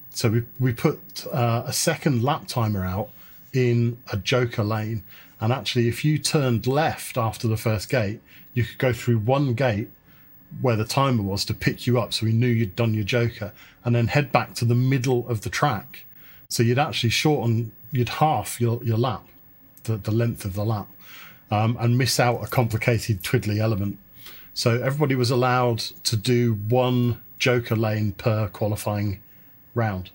[0.09, 3.09] So we we put uh, a second lap timer out
[3.53, 5.03] in a Joker lane,
[5.39, 8.21] and actually, if you turned left after the first gate,
[8.53, 9.89] you could go through one gate
[10.59, 13.53] where the timer was to pick you up so we knew you'd done your joker
[13.85, 16.05] and then head back to the middle of the track.
[16.49, 19.25] So you'd actually shorten you'd half your, your lap
[19.83, 20.87] the, the length of the lap
[21.49, 23.97] um, and miss out a complicated twiddly element.
[24.53, 29.21] So everybody was allowed to do one joker lane per qualifying
[29.73, 30.09] round.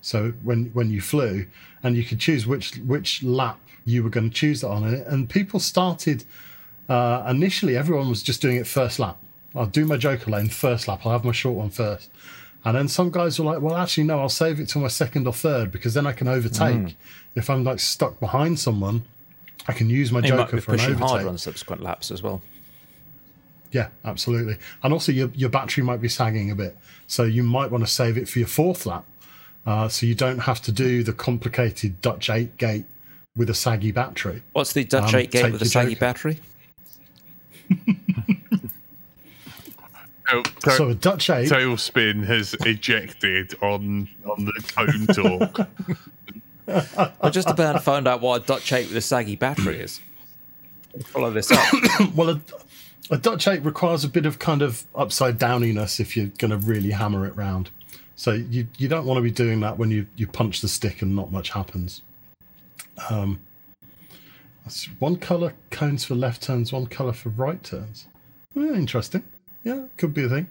[0.00, 1.46] So when when you flew
[1.82, 5.06] and you could choose which which lap you were going to choose that on and,
[5.06, 6.24] and people started
[6.88, 9.16] uh, initially everyone was just doing it first lap
[9.56, 11.04] I'll do my Joker lane first lap.
[11.04, 12.10] I'll have my short one first.
[12.64, 15.26] And then some guys were like, well, actually, no, I'll save it till my second
[15.26, 16.74] or third because then I can overtake.
[16.76, 16.94] Mm.
[17.36, 19.04] If I'm like stuck behind someone,
[19.68, 21.08] I can use my You Joker be for an pushing overtake.
[21.10, 22.42] harder on subsequent laps as well.
[23.72, 24.56] Yeah, absolutely.
[24.82, 26.76] And also, your, your battery might be sagging a bit.
[27.06, 29.04] So you might want to save it for your fourth lap.
[29.66, 32.84] Uh, so you don't have to do the complicated Dutch 8 gate
[33.36, 34.42] with a saggy battery.
[34.52, 36.00] What's the Dutch Um, 8 gate with a saggy Joker.
[36.00, 36.40] battery?
[40.32, 45.68] Oh, ta- So a Dutch 8, Tailspin has ejected on on the cone talk.
[47.22, 50.00] I just about to find out why a Dutch 8 with a saggy battery is.
[51.04, 51.60] Follow this up.
[52.14, 52.40] well, a,
[53.10, 56.56] a Dutch 8 requires a bit of kind of upside downiness if you're going to
[56.56, 57.70] really hammer it round.
[58.16, 61.02] So you, you don't want to be doing that when you, you punch the stick
[61.02, 62.02] and not much happens.
[63.10, 63.40] Um,
[64.64, 68.08] that's one color cones for left turns, one color for right turns.
[68.54, 69.22] Yeah, interesting.
[69.66, 70.48] Yeah, could be a thing.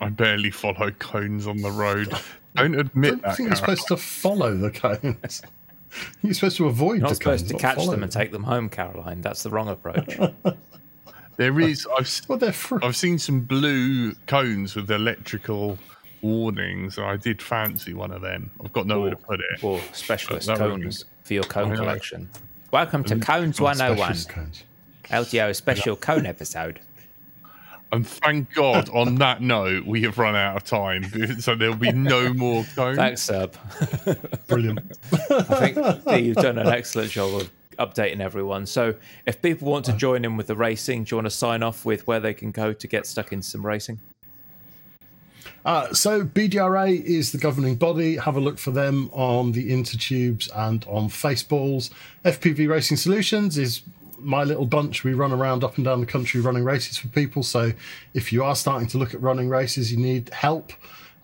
[0.00, 2.08] I barely follow cones on the road.
[2.56, 3.36] Don't I admit don't that.
[3.36, 5.42] think you're supposed to follow the cones.
[6.22, 8.42] You're supposed to avoid You're not the supposed cones, to catch them and take them
[8.44, 9.20] home, Caroline.
[9.22, 10.18] That's the wrong approach.
[11.36, 11.86] There is.
[11.96, 12.80] I've Well, they're free.
[12.82, 15.78] I've seen some blue cones with electrical
[16.20, 16.98] warnings.
[16.98, 18.50] I did fancy one of them.
[18.64, 19.62] I've got nowhere to put it.
[19.62, 22.28] or specialist That would cones for your cone collection.
[22.72, 24.64] Welcome to Cones 101, Specialist oh cones.
[25.10, 26.80] LDO special cone episode.
[27.90, 31.04] And thank God, on that note, we have run out of time,
[31.40, 32.96] so there'll be no more cone.
[32.96, 33.56] Thanks, Seb.
[34.46, 34.80] Brilliant.
[35.12, 38.66] I think you've done an excellent job of updating everyone.
[38.66, 41.62] So, if people want to join in with the racing, do you want to sign
[41.62, 43.98] off with where they can go to get stuck into some racing?
[45.64, 48.16] Uh, so BDRA is the governing body.
[48.16, 51.90] Have a look for them on the Intertubes and on Faceballs.
[52.24, 53.82] FPV Racing Solutions is
[54.18, 55.04] my little bunch.
[55.04, 57.42] We run around up and down the country running races for people.
[57.42, 57.72] So
[58.14, 60.72] if you are starting to look at running races, you need help.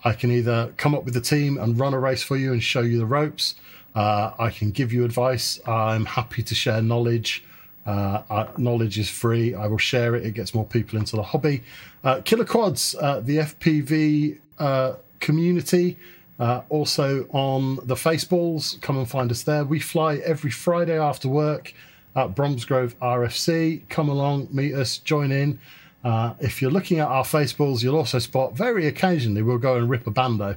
[0.05, 2.63] I can either come up with a team and run a race for you and
[2.63, 3.55] show you the ropes.
[3.95, 5.61] Uh, I can give you advice.
[5.67, 7.45] I'm happy to share knowledge.
[7.87, 9.55] Uh, knowledge is free.
[9.55, 10.25] I will share it.
[10.27, 11.63] It gets more people into the hobby.
[12.03, 15.97] Uh, Killer Quads, uh, the FPV uh, community,
[16.39, 18.81] uh, also on the Faceballs.
[18.81, 19.65] Come and find us there.
[19.65, 21.73] We fly every Friday after work
[22.17, 23.83] at Bromsgrove RFC.
[23.89, 25.59] Come along, meet us, join in.
[26.05, 29.89] Uh, if you're looking at our Faceballs, you'll also spot very occasionally we'll go and
[29.89, 30.55] rip a bando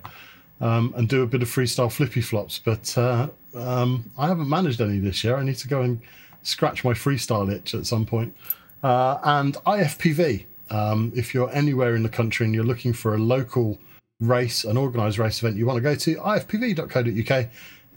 [0.59, 2.59] um, and do a bit of freestyle flippy flops.
[2.59, 5.37] But uh, um, I haven't managed any this year.
[5.37, 6.01] I need to go and
[6.43, 8.35] scratch my freestyle itch at some point.
[8.83, 13.17] Uh, and IFPV, um, if you're anywhere in the country and you're looking for a
[13.17, 13.79] local
[14.19, 17.47] race, an organised race event you want to go to, ifpv.co.uk.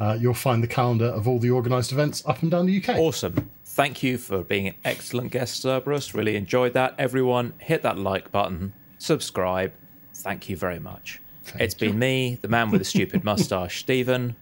[0.00, 2.96] Uh, you'll find the calendar of all the organised events up and down the UK.
[2.96, 3.50] Awesome.
[3.64, 6.14] Thank you for being an excellent guest, Cerberus.
[6.14, 6.94] Really enjoyed that.
[6.98, 9.72] Everyone, hit that like button, subscribe.
[10.14, 11.20] Thank you very much.
[11.58, 14.36] it's been me, the man with the stupid mustache, Stephen.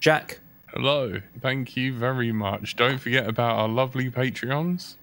[0.00, 0.40] Jack,
[0.74, 2.76] Hello, thank you very much.
[2.76, 4.94] Don't forget about our lovely Patreons.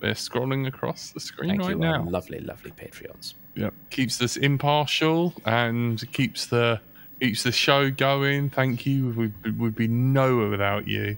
[0.00, 2.02] They're scrolling across the screen thank right you, now.
[2.02, 3.34] lovely, lovely Patreons.
[3.54, 3.72] Yep.
[3.90, 6.80] Keeps us impartial and keeps the
[7.22, 8.50] keeps the show going.
[8.50, 9.32] Thank you.
[9.44, 11.16] We would be nowhere without you.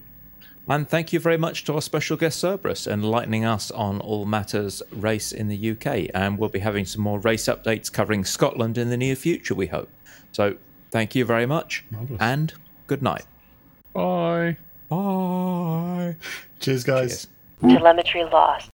[0.69, 4.83] And thank you very much to our special guest Cerberus, enlightening us on all matters
[4.93, 6.11] race in the UK.
[6.15, 9.67] And we'll be having some more race updates covering Scotland in the near future, we
[9.67, 9.89] hope.
[10.33, 10.57] So
[10.91, 12.21] thank you very much Marvellous.
[12.21, 12.53] and
[12.87, 13.25] good night.
[13.95, 14.57] Bye.
[14.91, 16.17] Bye.
[16.61, 17.29] Cheers, guys.
[17.63, 17.77] Cheers.
[17.79, 18.71] Telemetry lost.